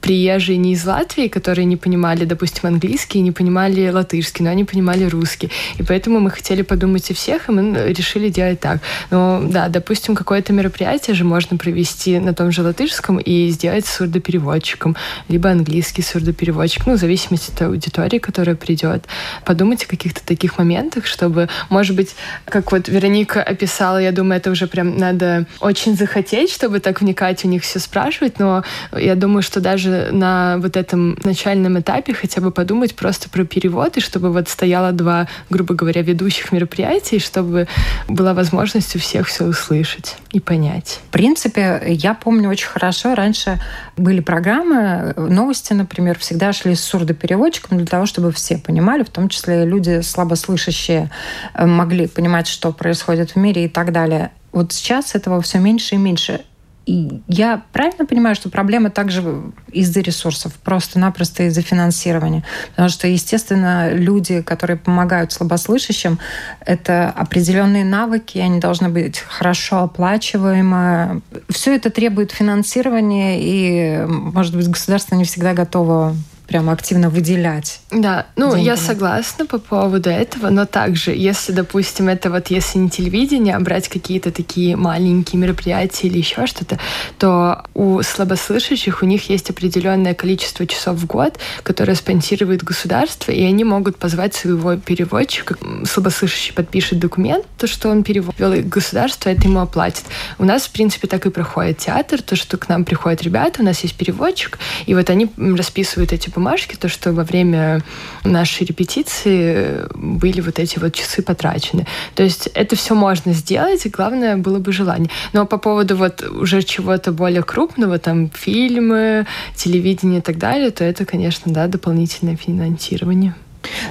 приезжие 0.00 0.56
не 0.56 0.72
из 0.72 0.84
Латвии, 0.84 1.28
которые 1.28 1.64
не 1.64 1.76
понимали, 1.76 2.24
допустим, 2.24 2.68
английский, 2.68 3.20
не 3.20 3.32
понимали 3.32 3.88
латышский, 3.88 4.44
но 4.44 4.50
они 4.50 4.64
понимали 4.64 5.04
русский. 5.04 5.50
И 5.78 5.82
поэтому 5.82 6.20
мы 6.20 6.30
хотели 6.30 6.62
подумать 6.62 7.10
о 7.10 7.14
всех, 7.14 7.48
и 7.48 7.52
мы 7.52 7.92
решили 7.92 8.28
делать 8.28 8.60
так. 8.60 8.80
Но 9.10 9.42
да, 9.44 9.68
допустим, 9.68 10.14
какое-то 10.14 10.52
мероприятие 10.52 11.14
же 11.14 11.24
можно 11.24 11.56
провести 11.56 12.18
на 12.18 12.34
том 12.34 12.52
же 12.52 12.62
латышском 12.62 13.18
и 13.18 13.48
сделать 13.48 13.86
сурдопереводчиком, 13.86 14.96
либо 15.28 15.50
английский 15.50 16.02
сурдопереводчик, 16.02 16.86
ну, 16.86 16.94
в 16.94 16.98
зависимости 16.98 17.52
от 17.52 17.62
аудитории, 17.62 18.18
которая 18.18 18.56
придет. 18.56 19.04
Подумать 19.44 19.84
о 19.84 19.86
каких-то 19.86 20.24
таких 20.24 20.58
моментах, 20.58 21.06
чтобы, 21.06 21.48
может 21.70 21.96
быть, 21.96 22.14
как 22.44 22.72
вот 22.72 22.88
Вероника 22.88 23.42
описала, 23.42 23.98
я 23.98 24.12
думаю, 24.12 24.38
это 24.38 24.50
уже 24.50 24.66
прям 24.66 24.96
надо 24.98 25.46
очень 25.60 25.96
захотеть, 25.96 26.50
чтобы 26.50 26.80
так 26.80 27.00
вникать 27.00 27.44
у 27.44 27.48
них 27.48 27.62
все 27.62 27.78
спрашивать, 27.78 28.38
но 28.38 28.64
я 28.96 29.14
думаю, 29.14 29.42
что 29.42 29.60
даже 29.60 30.10
на 30.12 30.58
вот 30.58 30.76
этом 30.76 31.18
начальном 31.24 31.78
этапе 31.78 32.14
хотя 32.14 32.40
бы 32.40 32.50
подумать 32.50 32.94
просто 32.94 33.28
про 33.28 33.44
перевод, 33.44 33.96
и 33.96 34.00
чтобы 34.00 34.32
вот 34.32 34.48
стояло 34.48 34.92
два 34.92 35.28
грубо 35.54 35.74
говоря, 35.74 36.02
ведущих 36.02 36.50
мероприятий, 36.50 37.20
чтобы 37.20 37.68
была 38.08 38.34
возможность 38.34 38.96
у 38.96 38.98
всех 38.98 39.28
все 39.28 39.44
услышать 39.44 40.16
и 40.32 40.40
понять. 40.40 41.00
В 41.08 41.12
принципе, 41.12 41.80
я 41.86 42.14
помню 42.14 42.50
очень 42.50 42.66
хорошо, 42.66 43.14
раньше 43.14 43.60
были 43.96 44.18
программы, 44.18 45.14
новости, 45.16 45.72
например, 45.72 46.18
всегда 46.18 46.52
шли 46.52 46.74
с 46.74 46.80
сурдопереводчиком 46.80 47.78
для 47.78 47.86
того, 47.86 48.04
чтобы 48.04 48.32
все 48.32 48.58
понимали, 48.58 49.04
в 49.04 49.10
том 49.10 49.28
числе 49.28 49.64
люди 49.64 50.00
слабослышащие 50.00 51.08
э, 51.54 51.66
могли 51.66 52.08
понимать, 52.08 52.48
что 52.48 52.72
происходит 52.72 53.30
в 53.30 53.36
мире 53.36 53.66
и 53.66 53.68
так 53.68 53.92
далее. 53.92 54.32
вот 54.50 54.72
сейчас 54.72 55.14
этого 55.14 55.40
все 55.40 55.58
меньше 55.58 55.94
и 55.94 55.98
меньше. 55.98 56.40
Я 56.86 57.62
правильно 57.72 58.04
понимаю, 58.04 58.36
что 58.36 58.50
проблема 58.50 58.90
также 58.90 59.42
из-за 59.72 60.00
ресурсов, 60.00 60.52
просто-напросто 60.62 61.44
из-за 61.44 61.62
финансирования. 61.62 62.44
Потому 62.70 62.88
что, 62.90 63.08
естественно, 63.08 63.92
люди, 63.92 64.42
которые 64.42 64.76
помогают 64.76 65.32
слабослышащим, 65.32 66.18
это 66.60 67.10
определенные 67.10 67.84
навыки, 67.84 68.38
они 68.38 68.60
должны 68.60 68.90
быть 68.90 69.18
хорошо 69.18 69.84
оплачиваемы. 69.84 71.22
Все 71.48 71.74
это 71.74 71.90
требует 71.90 72.32
финансирования, 72.32 73.38
и, 73.40 74.04
может 74.06 74.54
быть, 74.54 74.68
государство 74.68 75.14
не 75.14 75.24
всегда 75.24 75.54
готово 75.54 76.14
прямо 76.46 76.72
активно 76.72 77.10
выделять. 77.10 77.80
Да, 77.90 78.26
ну 78.36 78.52
деньги. 78.52 78.66
я 78.66 78.76
согласна 78.76 79.46
по 79.46 79.58
поводу 79.58 80.10
этого, 80.10 80.50
но 80.50 80.66
также, 80.66 81.12
если, 81.12 81.52
допустим, 81.52 82.08
это 82.08 82.30
вот 82.30 82.48
если 82.48 82.78
не 82.78 82.90
телевидение, 82.90 83.56
а 83.56 83.60
брать 83.60 83.88
какие-то 83.88 84.30
такие 84.30 84.76
маленькие 84.76 85.40
мероприятия 85.40 86.08
или 86.08 86.18
еще 86.18 86.46
что-то, 86.46 86.78
то 87.18 87.64
у 87.74 88.02
слабослышащих 88.02 89.02
у 89.02 89.06
них 89.06 89.30
есть 89.30 89.50
определенное 89.50 90.14
количество 90.14 90.66
часов 90.66 90.96
в 90.96 91.06
год, 91.06 91.38
которое 91.62 91.94
спонсирует 91.94 92.62
государство, 92.62 93.32
и 93.32 93.42
они 93.42 93.64
могут 93.64 93.96
позвать 93.96 94.34
своего 94.34 94.76
переводчика. 94.76 95.56
Слабослышащий 95.84 96.52
подпишет 96.52 96.98
документ, 96.98 97.46
то, 97.58 97.66
что 97.66 97.88
он 97.88 98.02
перевел, 98.02 98.52
и 98.52 98.60
государство 98.60 99.30
это 99.30 99.42
ему 99.42 99.60
оплатит. 99.60 100.04
У 100.38 100.44
нас, 100.44 100.64
в 100.64 100.72
принципе, 100.72 101.08
так 101.08 101.24
и 101.26 101.30
проходит 101.30 101.78
театр, 101.78 102.20
то, 102.20 102.36
что 102.36 102.58
к 102.58 102.68
нам 102.68 102.84
приходят 102.84 103.22
ребята, 103.22 103.62
у 103.62 103.64
нас 103.64 103.80
есть 103.80 103.96
переводчик, 103.96 104.58
и 104.86 104.94
вот 104.94 105.08
они 105.10 105.30
расписывают 105.36 106.12
эти 106.12 106.33
бумажке, 106.34 106.76
то, 106.76 106.88
что 106.88 107.12
во 107.12 107.24
время 107.24 107.82
нашей 108.24 108.66
репетиции 108.66 109.86
были 109.94 110.40
вот 110.40 110.58
эти 110.58 110.78
вот 110.78 110.94
часы 110.94 111.22
потрачены. 111.22 111.86
То 112.14 112.22
есть 112.22 112.48
это 112.54 112.76
все 112.76 112.94
можно 112.94 113.32
сделать, 113.32 113.86
и 113.86 113.88
главное 113.88 114.36
было 114.36 114.58
бы 114.58 114.72
желание. 114.72 115.10
Но 115.32 115.46
по 115.46 115.58
поводу 115.58 115.96
вот 115.96 116.22
уже 116.22 116.62
чего-то 116.62 117.12
более 117.12 117.42
крупного, 117.42 117.98
там 117.98 118.30
фильмы, 118.30 119.26
телевидение 119.56 120.18
и 120.18 120.22
так 120.22 120.38
далее, 120.38 120.70
то 120.70 120.84
это, 120.84 121.04
конечно, 121.04 121.52
да, 121.52 121.66
дополнительное 121.66 122.36
финансирование. 122.36 123.34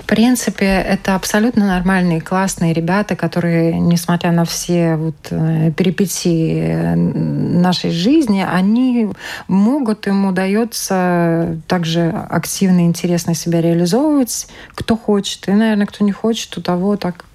В 0.01 0.05
принципе, 0.05 0.65
это 0.65 1.15
абсолютно 1.15 1.67
нормальные, 1.67 2.21
классные 2.21 2.73
ребята, 2.73 3.15
которые, 3.15 3.79
несмотря 3.79 4.31
на 4.31 4.45
все 4.45 4.95
вот 4.95 5.15
э, 5.31 5.71
перипетии 5.75 6.95
нашей 6.95 7.91
жизни, 7.91 8.45
они 8.47 9.09
могут, 9.47 10.07
им 10.07 10.25
удается 10.25 11.57
также 11.67 12.09
активно 12.29 12.81
и 12.81 12.85
интересно 12.85 13.35
себя 13.35 13.61
реализовывать, 13.61 14.47
кто 14.75 14.95
хочет. 14.95 15.47
И, 15.47 15.51
наверное, 15.51 15.87
кто 15.87 16.03
не 16.03 16.11
хочет, 16.11 16.57
у 16.57 16.61
того 16.61 16.97
так, 16.97 17.25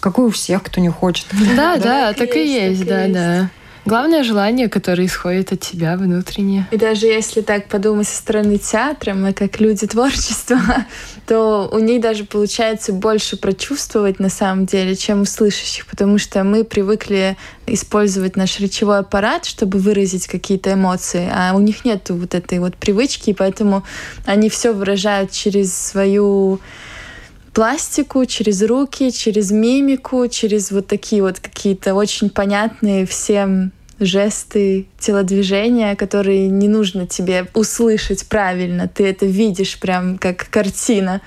как 0.00 0.18
и 0.18 0.22
у 0.22 0.30
всех, 0.30 0.62
кто 0.62 0.80
не 0.80 0.90
хочет. 0.90 1.26
Да, 1.56 1.76
да, 1.82 2.12
так 2.12 2.34
и 2.36 2.46
есть, 2.46 2.84
да, 2.86 3.08
да. 3.08 3.50
Главное 3.86 4.24
желание, 4.24 4.68
которое 4.68 5.06
исходит 5.06 5.52
от 5.52 5.60
тебя 5.60 5.96
внутренне. 5.96 6.66
И 6.72 6.76
даже 6.76 7.06
если 7.06 7.40
так 7.40 7.68
подумать 7.68 8.08
со 8.08 8.16
стороны 8.16 8.58
театра, 8.58 9.14
мы 9.14 9.32
как 9.32 9.60
люди 9.60 9.86
творчества, 9.86 10.58
то 11.26 11.70
у 11.72 11.78
них 11.78 12.00
даже 12.00 12.24
получается 12.24 12.92
больше 12.92 13.36
прочувствовать 13.36 14.18
на 14.18 14.28
самом 14.28 14.66
деле, 14.66 14.96
чем 14.96 15.20
у 15.20 15.24
слышащих, 15.24 15.86
потому 15.86 16.18
что 16.18 16.42
мы 16.42 16.64
привыкли 16.64 17.36
использовать 17.68 18.34
наш 18.34 18.58
речевой 18.58 18.98
аппарат, 18.98 19.44
чтобы 19.44 19.78
выразить 19.78 20.26
какие-то 20.26 20.72
эмоции, 20.72 21.30
а 21.32 21.54
у 21.54 21.60
них 21.60 21.84
нет 21.84 22.10
вот 22.10 22.34
этой 22.34 22.58
вот 22.58 22.74
привычки, 22.74 23.30
и 23.30 23.34
поэтому 23.34 23.84
они 24.24 24.50
все 24.50 24.72
выражают 24.72 25.30
через 25.30 25.72
свою 25.72 26.58
пластику, 27.56 28.26
через 28.26 28.62
руки, 28.62 29.12
через 29.12 29.52
мимику, 29.52 30.26
через 30.28 30.72
вот 30.72 30.88
такие 30.88 31.22
вот 31.22 31.38
какие-то 31.38 31.94
очень 31.94 32.30
понятные 32.30 33.06
всем 33.06 33.72
жесты, 33.98 34.86
телодвижения, 34.98 35.96
которые 35.96 36.48
не 36.48 36.68
нужно 36.68 37.06
тебе 37.06 37.46
услышать 37.54 38.26
правильно. 38.26 38.88
Ты 38.88 39.06
это 39.06 39.26
видишь 39.26 39.78
прям 39.78 40.18
как 40.18 40.48
картина. 40.50 41.20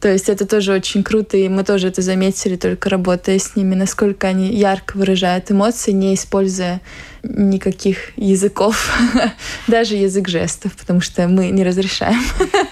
То 0.00 0.08
есть 0.08 0.30
это 0.30 0.46
тоже 0.46 0.72
очень 0.72 1.02
круто, 1.02 1.36
и 1.36 1.46
мы 1.48 1.62
тоже 1.62 1.88
это 1.88 2.00
заметили, 2.00 2.56
только 2.56 2.88
работая 2.88 3.38
с 3.38 3.54
ними, 3.54 3.74
насколько 3.74 4.28
они 4.28 4.48
ярко 4.48 4.96
выражают 4.96 5.50
эмоции, 5.50 5.90
не 5.90 6.14
используя 6.14 6.80
никаких 7.22 8.16
языков, 8.16 8.98
даже 9.66 9.96
язык 9.96 10.26
жестов, 10.26 10.74
потому 10.74 11.02
что 11.02 11.28
мы 11.28 11.50
не 11.50 11.62
разрешаем. 11.62 12.22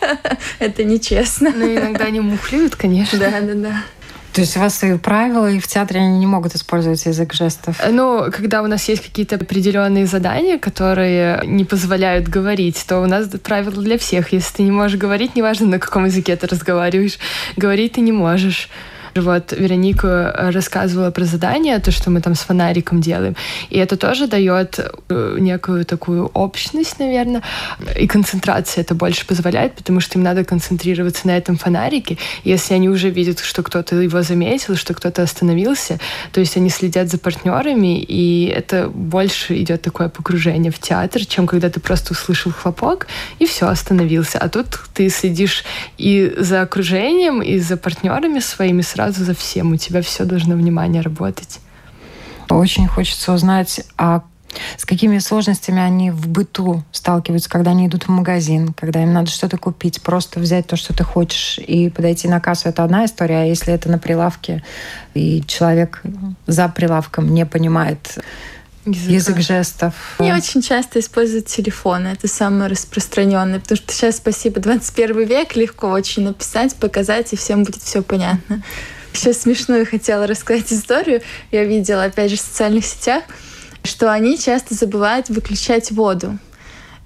это 0.59 0.85
нечестно. 0.85 1.53
Но 1.55 1.67
иногда 1.67 2.07
они 2.07 2.21
мухлюют, 2.21 2.77
конечно. 2.77 3.19
Да, 3.19 3.41
да, 3.43 3.55
да. 3.55 3.85
То 4.39 4.43
есть 4.43 4.57
у 4.57 4.61
вас 4.61 4.79
свои 4.79 4.97
правила, 4.97 5.51
и 5.51 5.59
в 5.59 5.67
театре 5.67 5.99
они 5.99 6.21
не 6.21 6.27
могут 6.29 6.55
использовать 6.55 7.05
язык 7.07 7.35
жестов? 7.35 7.83
Ну, 7.91 8.31
когда 8.31 8.63
у 8.63 8.69
нас 8.69 8.89
есть 8.89 9.03
какие-то 9.03 9.35
определенные 9.35 10.07
задания, 10.07 10.59
которые 10.59 11.43
не 11.45 11.65
позволяют 11.65 12.29
говорить, 12.29 12.85
то 12.87 13.01
у 13.01 13.07
нас 13.07 13.27
правила 13.43 13.83
для 13.83 13.99
всех. 13.99 14.33
Если 14.33 14.59
ты 14.59 14.63
не 14.63 14.71
можешь 14.71 14.97
говорить, 14.97 15.35
неважно, 15.35 15.67
на 15.67 15.81
каком 15.81 16.05
языке 16.05 16.37
ты 16.37 16.47
разговариваешь, 16.47 17.19
говорить 17.57 17.95
ты 17.95 18.01
не 18.01 18.13
можешь. 18.13 18.69
Вот 19.15 19.53
Вероника 19.53 20.35
э, 20.37 20.51
рассказывала 20.51 21.11
про 21.11 21.25
задание, 21.25 21.79
то, 21.79 21.91
что 21.91 22.11
мы 22.11 22.21
там 22.21 22.35
с 22.35 22.41
фонариком 22.41 23.01
делаем. 23.01 23.37
И 23.71 23.79
это 23.79 23.97
тоже 23.97 24.27
дает 24.27 24.79
э, 25.09 25.37
некую 25.41 25.85
такую 25.85 26.27
общность, 26.27 26.99
наверное. 26.99 27.43
И 27.99 28.07
концентрация 28.07 28.83
это 28.83 28.95
больше 28.95 29.27
позволяет, 29.27 29.75
потому 29.75 30.01
что 30.01 30.19
им 30.19 30.25
надо 30.25 30.45
концентрироваться 30.45 31.27
на 31.27 31.37
этом 31.37 31.57
фонарике. 31.57 32.19
Если 32.45 32.75
они 32.75 32.89
уже 32.89 33.11
видят, 33.11 33.41
что 33.41 33.63
кто-то 33.63 33.97
его 33.97 34.23
заметил, 34.23 34.77
что 34.77 34.95
кто-то 34.95 35.23
остановился, 35.23 35.99
то 36.33 36.41
есть 36.41 36.57
они 36.57 36.71
следят 36.71 37.09
за 37.09 37.19
партнерами, 37.19 38.01
и 38.01 38.47
это 38.47 38.89
больше 38.89 39.61
идет 39.61 39.83
такое 39.83 40.09
погружение 40.09 40.71
в 40.71 40.79
театр, 40.79 41.25
чем 41.27 41.47
когда 41.47 41.71
ты 41.71 41.81
просто 41.81 42.13
услышал 42.13 42.53
хлопок 42.53 43.07
и 43.39 43.47
все, 43.47 43.67
остановился. 43.67 44.39
А 44.39 44.49
тут 44.49 44.67
ты 44.95 45.09
следишь 45.09 45.65
и 45.97 46.35
за 46.39 46.63
окружением, 46.63 47.43
и 47.43 47.59
за 47.59 47.77
партнерами 47.77 48.41
своими 48.41 48.83
сразу 48.83 48.98
сразу 48.99 49.25
за 49.25 49.33
всем, 49.33 49.71
у 49.71 49.77
тебя 49.77 50.03
все 50.03 50.25
должно 50.25 50.57
внимание 50.57 51.03
работать. 51.03 51.61
Очень 52.51 52.89
хочется 52.89 53.33
узнать, 53.33 53.83
а 53.97 54.25
с 54.77 54.85
какими 54.85 55.19
сложностями 55.19 55.81
они 55.81 56.11
в 56.11 56.27
быту 56.27 56.83
сталкиваются, 56.91 57.49
когда 57.49 57.71
они 57.71 57.87
идут 57.87 58.05
в 58.05 58.09
магазин, 58.09 58.73
когда 58.73 59.01
им 59.01 59.13
надо 59.13 59.31
что-то 59.31 59.57
купить, 59.57 60.03
просто 60.03 60.41
взять 60.41 60.67
то, 60.67 60.75
что 60.75 60.95
ты 60.95 61.05
хочешь, 61.05 61.61
и 61.65 61.91
подойти 61.91 62.27
на 62.27 62.41
кассу, 62.41 62.71
это 62.71 62.83
одна 62.83 63.05
история, 63.05 63.43
а 63.43 63.45
если 63.45 63.73
это 63.73 63.89
на 63.89 63.99
прилавке, 63.99 64.65
и 65.15 65.45
человек 65.47 66.03
за 66.49 66.69
прилавком 66.69 67.33
не 67.33 67.47
понимает 67.47 68.19
Языка. 68.91 69.13
язык 69.13 69.39
жестов. 69.41 69.95
Не 70.19 70.33
очень 70.33 70.63
часто 70.63 71.01
используют 71.01 71.47
телефоны. 71.47 72.09
Это 72.09 72.29
самое 72.29 72.71
распространенное. 72.71 73.61
Потому 73.61 73.77
что 73.77 73.93
сейчас, 73.93 74.17
спасибо, 74.17 74.61
21 74.61 75.25
век, 75.27 75.57
легко 75.57 75.89
очень 75.91 76.25
написать, 76.25 76.75
показать, 76.77 77.33
и 77.33 77.37
всем 77.37 77.65
будет 77.65 77.83
все 77.83 78.03
понятно. 78.03 78.63
Сейчас 79.13 79.39
смешную 79.39 79.87
хотела 79.87 80.27
рассказать 80.27 80.73
историю. 80.73 81.23
Я 81.51 81.65
видела, 81.65 82.05
опять 82.05 82.31
же, 82.31 82.37
в 82.37 82.41
социальных 82.41 82.85
сетях, 82.85 83.25
что 83.83 84.13
они 84.13 84.39
часто 84.39 84.75
забывают 84.75 85.29
выключать 85.29 85.91
воду. 85.91 86.39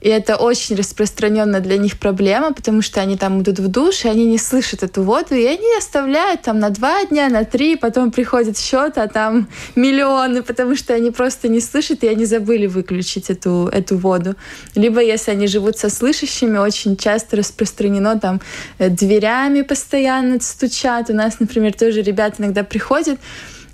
И 0.02 0.08
это 0.08 0.34
очень 0.34 0.74
распространенная 0.74 1.60
для 1.60 1.78
них 1.78 1.96
проблема, 1.96 2.52
потому 2.52 2.82
что 2.82 3.00
они 3.00 3.16
там 3.16 3.40
идут 3.40 3.60
в 3.60 3.68
душ, 3.68 4.04
и 4.04 4.08
они 4.08 4.26
не 4.26 4.36
слышат 4.36 4.82
эту 4.82 5.04
воду, 5.04 5.36
и 5.36 5.44
они 5.44 5.76
оставляют 5.78 6.42
там 6.42 6.58
на 6.58 6.70
два 6.70 7.04
дня, 7.04 7.28
на 7.28 7.44
три, 7.44 7.76
потом 7.76 8.10
приходит 8.10 8.58
счет, 8.58 8.98
а 8.98 9.06
там 9.06 9.48
миллионы, 9.76 10.42
потому 10.42 10.74
что 10.74 10.92
они 10.92 11.12
просто 11.12 11.46
не 11.46 11.60
слышат, 11.60 12.02
и 12.02 12.08
они 12.08 12.24
забыли 12.24 12.66
выключить 12.66 13.30
эту, 13.30 13.68
эту 13.72 13.96
воду. 13.96 14.34
Либо 14.74 15.00
если 15.00 15.30
они 15.30 15.46
живут 15.46 15.78
со 15.78 15.88
слышащими, 15.88 16.58
очень 16.58 16.96
часто 16.96 17.36
распространено 17.36 18.18
там 18.18 18.40
э, 18.78 18.88
дверями 18.88 19.62
постоянно 19.62 20.40
стучат. 20.40 21.10
У 21.10 21.14
нас, 21.14 21.38
например, 21.38 21.74
тоже 21.74 22.02
ребята 22.02 22.42
иногда 22.42 22.64
приходят, 22.64 23.20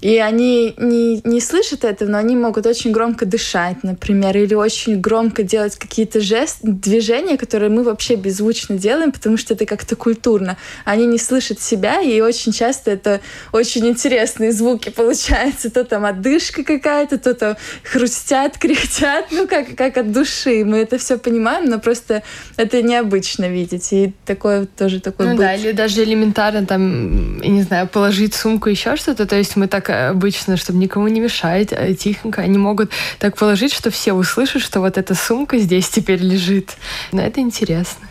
и 0.00 0.18
они 0.18 0.74
не, 0.76 1.20
не 1.24 1.40
слышат 1.40 1.84
этого, 1.84 2.08
но 2.08 2.18
они 2.18 2.36
могут 2.36 2.66
очень 2.66 2.92
громко 2.92 3.26
дышать, 3.26 3.82
например, 3.82 4.36
или 4.36 4.54
очень 4.54 5.00
громко 5.00 5.42
делать 5.42 5.76
какие-то 5.76 6.20
жесты, 6.20 6.68
движения, 6.68 7.36
которые 7.36 7.68
мы 7.70 7.82
вообще 7.82 8.14
беззвучно 8.14 8.78
делаем, 8.78 9.10
потому 9.10 9.36
что 9.36 9.54
это 9.54 9.66
как-то 9.66 9.96
культурно. 9.96 10.56
Они 10.84 11.06
не 11.06 11.18
слышат 11.18 11.60
себя, 11.60 12.00
и 12.00 12.20
очень 12.20 12.52
часто 12.52 12.92
это 12.92 13.20
очень 13.52 13.86
интересные 13.88 14.52
звуки 14.52 14.90
получаются. 14.90 15.70
То 15.70 15.84
там 15.84 16.04
отдышка 16.04 16.62
какая-то, 16.62 17.18
то 17.18 17.34
там 17.34 17.56
хрустят, 17.82 18.56
кряхтят, 18.58 19.26
ну 19.32 19.48
как, 19.48 19.74
как 19.74 19.96
от 19.96 20.12
души. 20.12 20.64
Мы 20.64 20.78
это 20.78 20.98
все 20.98 21.18
понимаем, 21.18 21.64
но 21.64 21.80
просто 21.80 22.22
это 22.56 22.82
необычно 22.82 23.48
видеть. 23.48 23.92
И 23.92 24.12
такое 24.24 24.66
тоже 24.66 25.00
такое 25.00 25.28
Ну 25.28 25.32
быть. 25.32 25.40
да, 25.40 25.54
или 25.54 25.72
даже 25.72 26.04
элементарно 26.04 26.66
там, 26.66 27.38
не 27.40 27.62
знаю, 27.62 27.88
положить 27.88 28.34
сумку, 28.34 28.68
еще 28.68 28.94
что-то. 28.96 29.26
То 29.26 29.36
есть 29.36 29.56
мы 29.56 29.66
так 29.66 29.87
обычно, 29.88 30.56
чтобы 30.56 30.78
никому 30.78 31.08
не 31.08 31.20
мешать, 31.20 31.72
а 31.72 31.94
тихонько. 31.94 32.42
Они 32.42 32.58
могут 32.58 32.90
так 33.18 33.36
положить, 33.36 33.72
что 33.72 33.90
все 33.90 34.12
услышат, 34.12 34.62
что 34.62 34.80
вот 34.80 34.98
эта 34.98 35.14
сумка 35.14 35.58
здесь 35.58 35.88
теперь 35.88 36.20
лежит. 36.20 36.76
Но 37.12 37.22
это 37.22 37.40
интересно. 37.40 38.08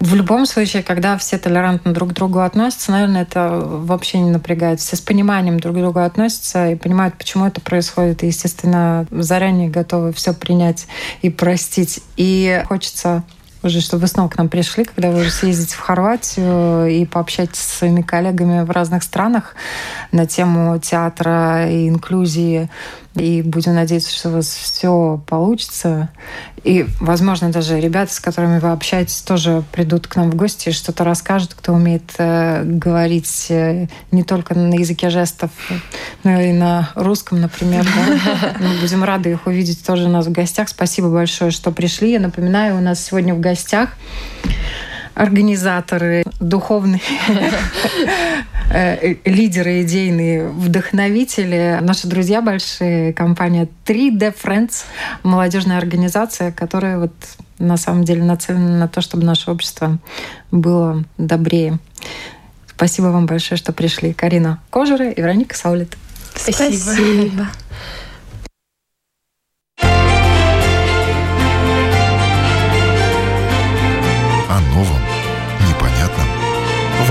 В 0.00 0.14
любом 0.14 0.46
случае, 0.46 0.84
когда 0.84 1.18
все 1.18 1.38
толерантно 1.38 1.92
друг 1.92 2.10
к 2.10 2.12
другу 2.12 2.38
относятся, 2.40 2.92
наверное, 2.92 3.22
это 3.22 3.60
вообще 3.60 4.18
не 4.18 4.30
напрягает. 4.30 4.78
Все 4.78 4.94
с 4.94 5.00
пониманием 5.00 5.58
друг 5.58 5.74
к 5.74 5.78
другу 5.78 5.98
относятся 5.98 6.70
и 6.70 6.76
понимают, 6.76 7.16
почему 7.18 7.46
это 7.46 7.60
происходит. 7.60 8.22
И, 8.22 8.28
естественно, 8.28 9.06
заранее 9.10 9.68
готовы 9.68 10.12
все 10.12 10.34
принять 10.34 10.86
и 11.20 11.30
простить. 11.30 12.00
И 12.16 12.62
хочется 12.68 13.24
уже, 13.62 13.80
чтобы 13.80 14.02
вы 14.02 14.06
снова 14.06 14.28
к 14.28 14.38
нам 14.38 14.48
пришли, 14.48 14.84
когда 14.84 15.10
вы 15.10 15.20
уже 15.20 15.30
съездите 15.30 15.74
в 15.74 15.80
Хорватию 15.80 16.86
и 16.86 17.04
пообщаетесь 17.04 17.60
со 17.60 17.78
своими 17.78 18.02
коллегами 18.02 18.62
в 18.64 18.70
разных 18.70 19.02
странах 19.02 19.54
на 20.12 20.26
тему 20.26 20.78
театра 20.78 21.68
и 21.68 21.88
инклюзии. 21.88 22.70
И 23.18 23.42
будем 23.42 23.74
надеяться, 23.74 24.14
что 24.14 24.28
у 24.28 24.32
вас 24.32 24.46
все 24.46 25.20
получится. 25.26 26.10
И, 26.64 26.86
возможно, 27.00 27.50
даже 27.50 27.80
ребята, 27.80 28.12
с 28.12 28.20
которыми 28.20 28.58
вы 28.58 28.70
общаетесь, 28.70 29.20
тоже 29.20 29.62
придут 29.72 30.06
к 30.06 30.16
нам 30.16 30.30
в 30.30 30.34
гости 30.34 30.68
и 30.68 30.72
что-то 30.72 31.04
расскажут, 31.04 31.54
кто 31.54 31.72
умеет 31.72 32.14
э, 32.18 32.62
говорить 32.64 33.46
э, 33.48 33.86
не 34.10 34.22
только 34.22 34.54
на 34.54 34.74
языке 34.74 35.10
жестов, 35.10 35.50
но 36.24 36.40
и 36.40 36.52
на 36.52 36.90
русском, 36.94 37.40
например. 37.40 37.84
Да? 37.84 38.54
Мы 38.60 38.80
будем 38.80 39.04
рады 39.04 39.30
их 39.30 39.46
увидеть 39.46 39.84
тоже 39.84 40.04
у 40.04 40.08
нас 40.08 40.26
в 40.26 40.32
гостях. 40.32 40.68
Спасибо 40.68 41.10
большое, 41.10 41.50
что 41.50 41.70
пришли. 41.70 42.12
Я 42.12 42.20
напоминаю, 42.20 42.76
у 42.76 42.80
нас 42.80 43.04
сегодня 43.04 43.34
в 43.34 43.40
гостях 43.40 43.90
организаторы, 45.18 46.24
духовные 46.40 47.00
э, 48.70 49.16
лидеры 49.24 49.82
идейные, 49.82 50.48
вдохновители, 50.48 51.78
наши 51.80 52.06
друзья 52.06 52.40
большие, 52.40 53.12
компания 53.12 53.68
3D 53.84 54.34
Friends, 54.42 54.84
молодежная 55.24 55.78
организация, 55.78 56.52
которая 56.52 56.98
вот 56.98 57.12
на 57.58 57.76
самом 57.76 58.04
деле 58.04 58.22
нацелена 58.22 58.78
на 58.78 58.88
то, 58.88 59.00
чтобы 59.00 59.24
наше 59.24 59.50
общество 59.50 59.98
было 60.52 61.04
добрее. 61.18 61.78
Спасибо 62.68 63.06
вам 63.06 63.26
большое, 63.26 63.58
что 63.58 63.72
пришли. 63.72 64.12
Карина 64.12 64.60
Кожера 64.70 65.10
и 65.10 65.20
Вероника 65.20 65.56
Саулит. 65.56 65.96
Спасибо. 66.36 66.76
Спасибо. 66.76 67.48